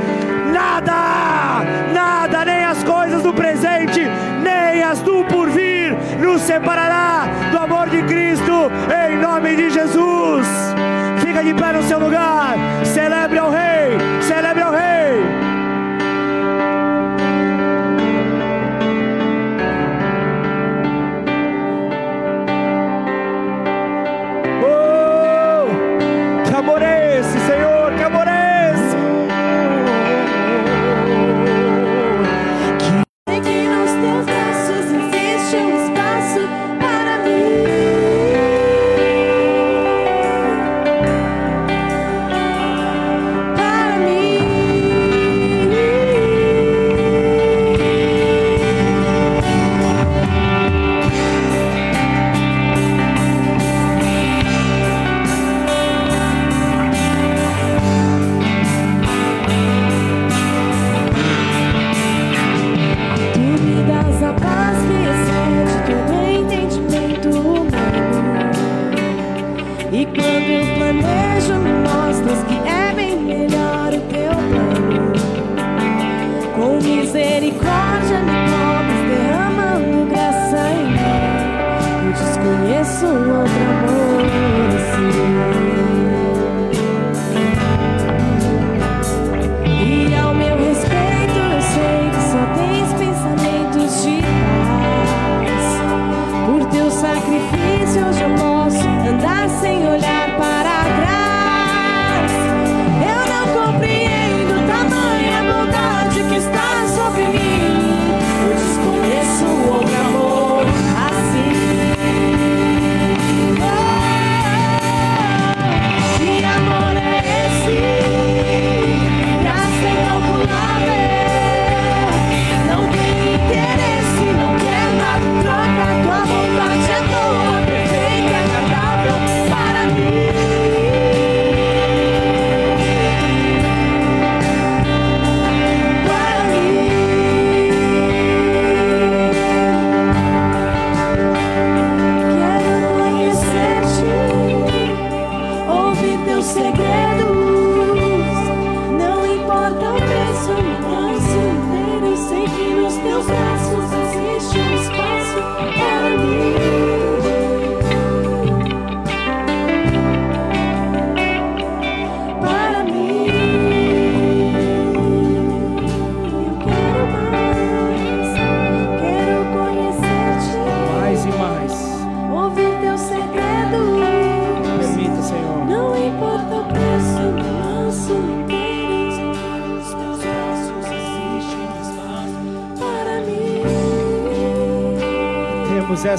[0.52, 4.02] nada, nada, nem as coisas do presente,
[4.44, 5.69] nem as do porvir,
[6.20, 8.72] nos separará do amor de Cristo,
[9.10, 10.48] em nome de Jesus.
[11.20, 14.89] Fica de pé no seu lugar, celebre ao Rei, celebre ao Rei.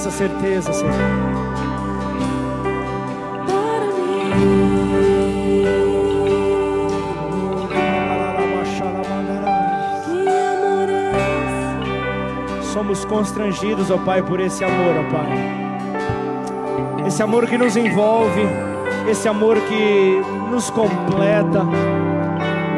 [0.01, 0.95] Essa certeza, Senhor.
[12.73, 17.07] Somos constrangidos, ó Pai, por esse amor, ó Pai.
[17.07, 18.41] Esse amor que nos envolve,
[19.07, 21.67] esse amor que nos completa,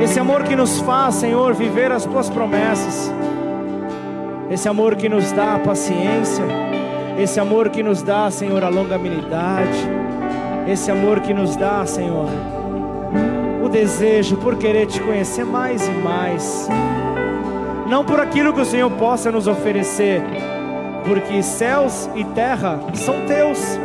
[0.03, 3.13] esse amor que nos faz, Senhor, viver as tuas promessas,
[4.51, 6.72] esse amor que nos dá paciência
[7.23, 9.89] esse amor que nos dá, Senhor, a longanimidade,
[10.67, 12.29] esse amor que nos dá, Senhor,
[13.65, 16.69] o desejo por querer te conhecer mais e mais,
[17.89, 20.21] não por aquilo que o Senhor possa nos oferecer,
[21.07, 23.79] porque céus e terra são teus,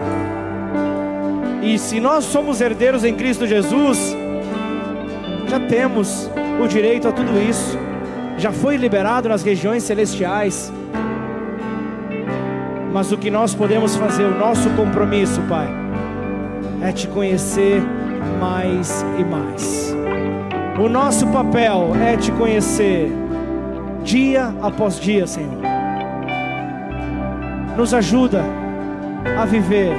[1.61, 4.15] e se nós somos herdeiros em Cristo Jesus,
[5.47, 7.77] já temos o direito a tudo isso,
[8.37, 10.71] já foi liberado nas regiões celestiais.
[12.97, 15.67] Mas o que nós podemos fazer, o nosso compromisso, Pai,
[16.81, 17.79] é te conhecer
[18.39, 19.95] mais e mais.
[20.83, 23.11] O nosso papel é te conhecer
[24.03, 25.59] dia após dia, Senhor.
[27.77, 28.43] Nos ajuda
[29.39, 29.95] a viver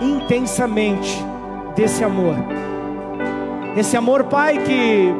[0.00, 1.22] intensamente
[1.76, 2.36] desse amor.
[3.76, 5.12] Esse amor, Pai, que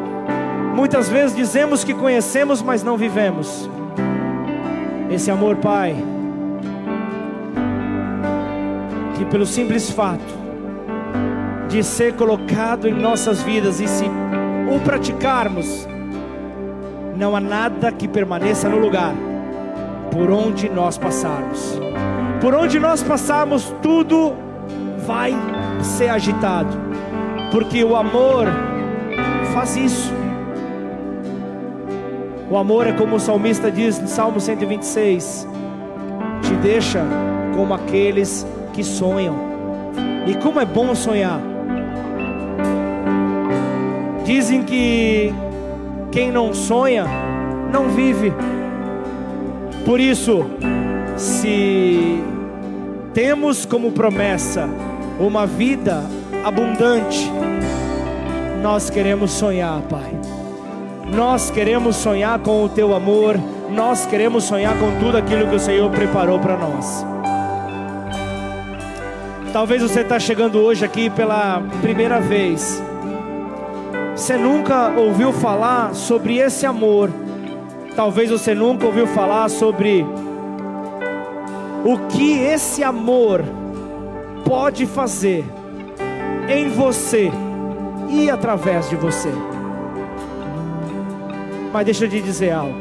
[0.74, 3.68] muitas vezes dizemos que conhecemos, mas não vivemos.
[5.10, 6.01] Esse amor, Pai,
[9.22, 10.42] que pelo simples fato
[11.68, 15.86] de ser colocado em nossas vidas e se o praticarmos,
[17.16, 19.14] não há nada que permaneça no lugar
[20.10, 21.78] por onde nós passarmos.
[22.40, 24.34] Por onde nós passarmos, tudo
[25.06, 25.32] vai
[25.82, 26.76] ser agitado,
[27.52, 28.46] porque o amor
[29.54, 30.12] faz isso.
[32.50, 35.46] O amor é como o salmista diz no Salmo 126:
[36.42, 37.04] te deixa
[37.54, 39.34] como aqueles que sonham.
[40.26, 41.40] E como é bom sonhar.
[44.24, 45.34] Dizem que
[46.12, 47.04] quem não sonha
[47.72, 48.32] não vive.
[49.84, 50.44] Por isso,
[51.16, 52.22] se
[53.12, 54.68] temos como promessa
[55.18, 56.04] uma vida
[56.44, 57.30] abundante,
[58.62, 60.12] nós queremos sonhar, Pai.
[61.14, 63.36] Nós queremos sonhar com o Teu amor,
[63.70, 67.11] nós queremos sonhar com tudo aquilo que o Senhor preparou para nós.
[69.52, 72.82] Talvez você está chegando hoje aqui pela primeira vez.
[74.16, 77.10] Você nunca ouviu falar sobre esse amor.
[77.94, 80.06] Talvez você nunca ouviu falar sobre
[81.84, 83.42] o que esse amor
[84.42, 85.44] pode fazer
[86.48, 87.30] em você
[88.08, 89.30] e através de você.
[91.70, 92.80] Mas deixa eu te dizer algo.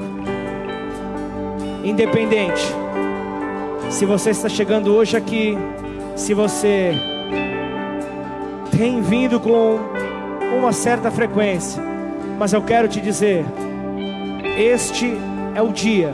[1.84, 2.64] Independente
[3.90, 5.58] se você está chegando hoje aqui,
[6.22, 6.92] se você
[8.78, 9.80] tem vindo com
[10.56, 11.82] uma certa frequência,
[12.38, 13.44] mas eu quero te dizer,
[14.56, 15.18] este
[15.56, 16.14] é o dia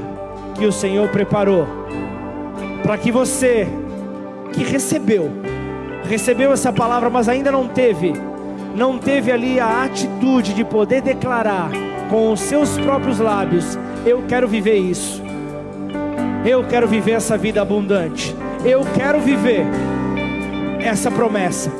[0.58, 1.68] que o Senhor preparou
[2.84, 3.68] para que você
[4.54, 5.30] que recebeu,
[6.06, 8.14] recebeu essa palavra, mas ainda não teve,
[8.74, 11.70] não teve ali a atitude de poder declarar
[12.10, 15.22] com os seus próprios lábios: Eu quero viver isso,
[16.46, 19.66] eu quero viver essa vida abundante, eu quero viver
[20.80, 21.72] essa promessa.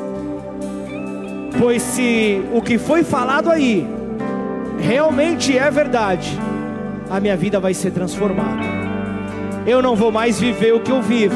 [1.60, 3.88] Pois se o que foi falado aí
[4.80, 6.38] realmente é verdade,
[7.10, 8.64] a minha vida vai ser transformada.
[9.66, 11.36] Eu não vou mais viver o que eu vivo.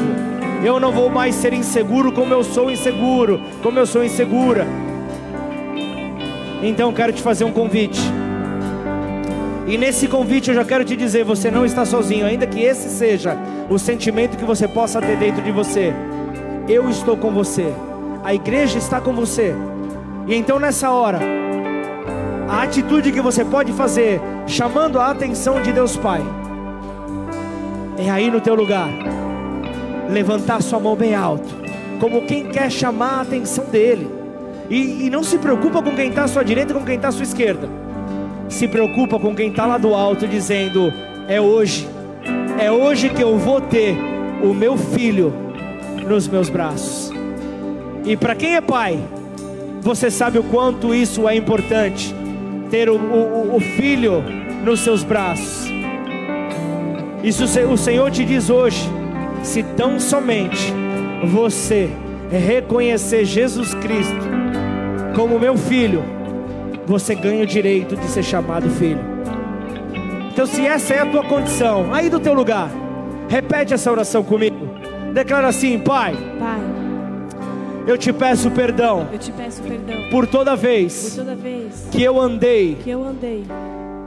[0.64, 4.66] Eu não vou mais ser inseguro como eu sou inseguro, como eu sou insegura.
[6.62, 8.00] Então quero te fazer um convite.
[9.66, 12.88] E nesse convite eu já quero te dizer: você não está sozinho, ainda que esse
[12.88, 13.36] seja
[13.68, 15.92] o sentimento que você possa ter dentro de você.
[16.68, 17.74] Eu estou com você,
[18.22, 19.54] a igreja está com você.
[20.28, 21.18] E então nessa hora,
[22.48, 26.22] a atitude que você pode fazer, chamando a atenção de Deus Pai
[27.98, 28.88] é aí no teu lugar,
[30.08, 31.48] levantar sua mão bem alto,
[31.98, 34.08] como quem quer chamar a atenção dele.
[34.70, 37.12] E, e não se preocupa com quem está à sua direita com quem está à
[37.12, 37.68] sua esquerda.
[38.48, 40.92] Se preocupa com quem está lá do alto, dizendo:
[41.28, 41.88] É hoje,
[42.58, 43.96] é hoje que eu vou ter
[44.42, 45.51] o meu filho
[46.06, 47.12] nos meus braços.
[48.04, 48.98] E para quem é pai,
[49.80, 52.14] você sabe o quanto isso é importante
[52.70, 54.22] ter o, o, o filho
[54.64, 55.70] nos seus braços.
[57.22, 58.88] Isso o Senhor te diz hoje:
[59.42, 60.72] se tão somente
[61.24, 61.90] você
[62.30, 64.32] reconhecer Jesus Cristo
[65.14, 66.02] como meu filho,
[66.86, 69.00] você ganha o direito de ser chamado filho.
[70.32, 72.70] Então, se essa é a tua condição, aí do teu lugar,
[73.28, 74.56] repete essa oração comigo.
[75.12, 76.16] Declara assim: Pai.
[76.38, 76.60] Pai.
[77.86, 79.08] Eu te peço perdão.
[79.12, 80.08] Eu te peço perdão.
[80.10, 81.10] Por toda vez.
[81.10, 82.76] Por toda vez que eu andei.
[82.76, 83.44] Que eu andei.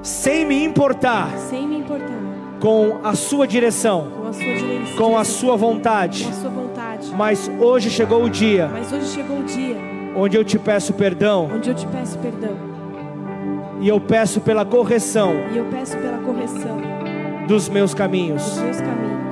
[0.02, 1.30] Sem me importar.
[1.38, 2.26] Sem me importar
[2.60, 6.24] com a sua direção, com a sua, direção, com a sua vontade.
[6.24, 7.12] Com a sua vontade.
[7.16, 8.70] Mas hoje chegou o dia.
[8.72, 9.78] Mas hoje chegou o dia.
[10.16, 11.50] Onde eu te peço perdão.
[11.54, 12.58] Onde eu te peço perdão.
[13.82, 15.34] E eu peço pela correção.
[15.54, 16.95] E eu peço pela correção
[17.48, 18.60] dos meus caminhos.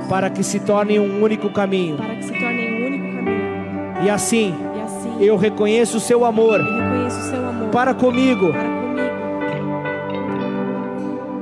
[0.08, 1.98] Para que se torne um único caminho.
[4.02, 6.60] E assim, e assim eu reconheço o seu amor.
[7.72, 8.52] Para comigo.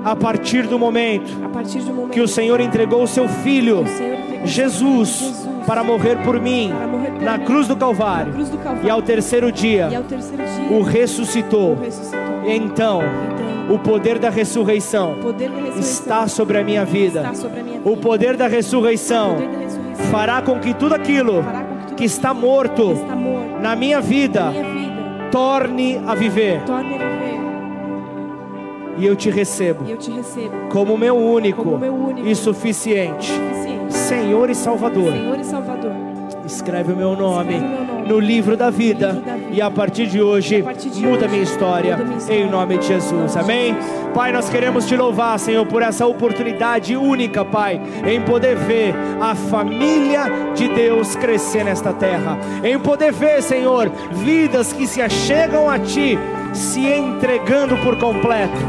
[0.04, 1.32] A partir do momento,
[2.10, 3.84] que o Senhor entregou o seu filho,
[4.44, 6.72] Jesus, para morrer por mim
[7.20, 8.34] na cruz do Calvário
[8.82, 10.78] e ao terceiro dia ressuscitou.
[10.78, 11.78] o ressuscitou.
[12.44, 17.34] Então, Então, o poder da ressurreição poder da ressurreição está sobre a minha vida.
[17.34, 17.90] sobre a minha vida.
[17.90, 21.96] O poder da O ressurreição poder da ressurreição fará com que tudo aquilo que tudo
[21.96, 26.62] que está morto está morto na minha na vida minha vida torne a viver.
[26.64, 27.22] torne a viver.
[28.98, 33.32] E eu te recebo eu te recebo como meu único como meu único e suficiente
[33.32, 33.32] suficiente.
[33.88, 35.12] Senhor e.
[35.12, 36.01] Senhor e Salvador.
[36.54, 39.48] Escreve o meu nome meu no livro da vida livro da vida.
[39.52, 42.18] e a partir de hoje E a partir de muda hoje, minha história muda minha
[42.18, 42.44] história.
[42.44, 43.36] em nome de Jesus.
[43.36, 43.76] Amém.
[44.14, 49.34] Pai, nós queremos te louvar, Senhor, por essa oportunidade única, Pai, em poder ver a
[49.34, 50.24] família
[50.54, 56.18] de Deus crescer nesta terra, em poder ver, Senhor, vidas que se achegam a ti,
[56.52, 58.60] se entregando por completo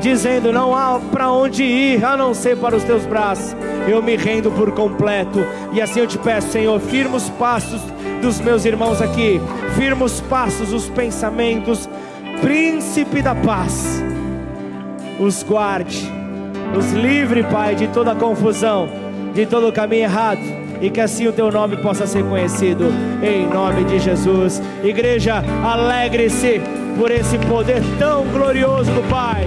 [0.00, 3.54] dizendo: Não há para onde ir a não ser para os teus braços.
[3.88, 5.44] Eu me rendo por completo.
[5.72, 7.80] E assim eu te peço, Senhor, firma os passos
[8.20, 9.40] dos meus irmãos aqui,
[9.76, 11.88] firma os passos, os pensamentos,
[12.40, 14.02] príncipe da paz.
[15.18, 16.10] Os guarde,
[16.76, 18.88] os livre, Pai, de toda confusão,
[19.34, 20.40] de todo caminho errado.
[20.80, 22.86] E que assim o teu nome possa ser conhecido,
[23.22, 24.62] em nome de Jesus.
[24.82, 26.58] Igreja, alegre-se
[26.98, 29.46] por esse poder tão glorioso do Pai,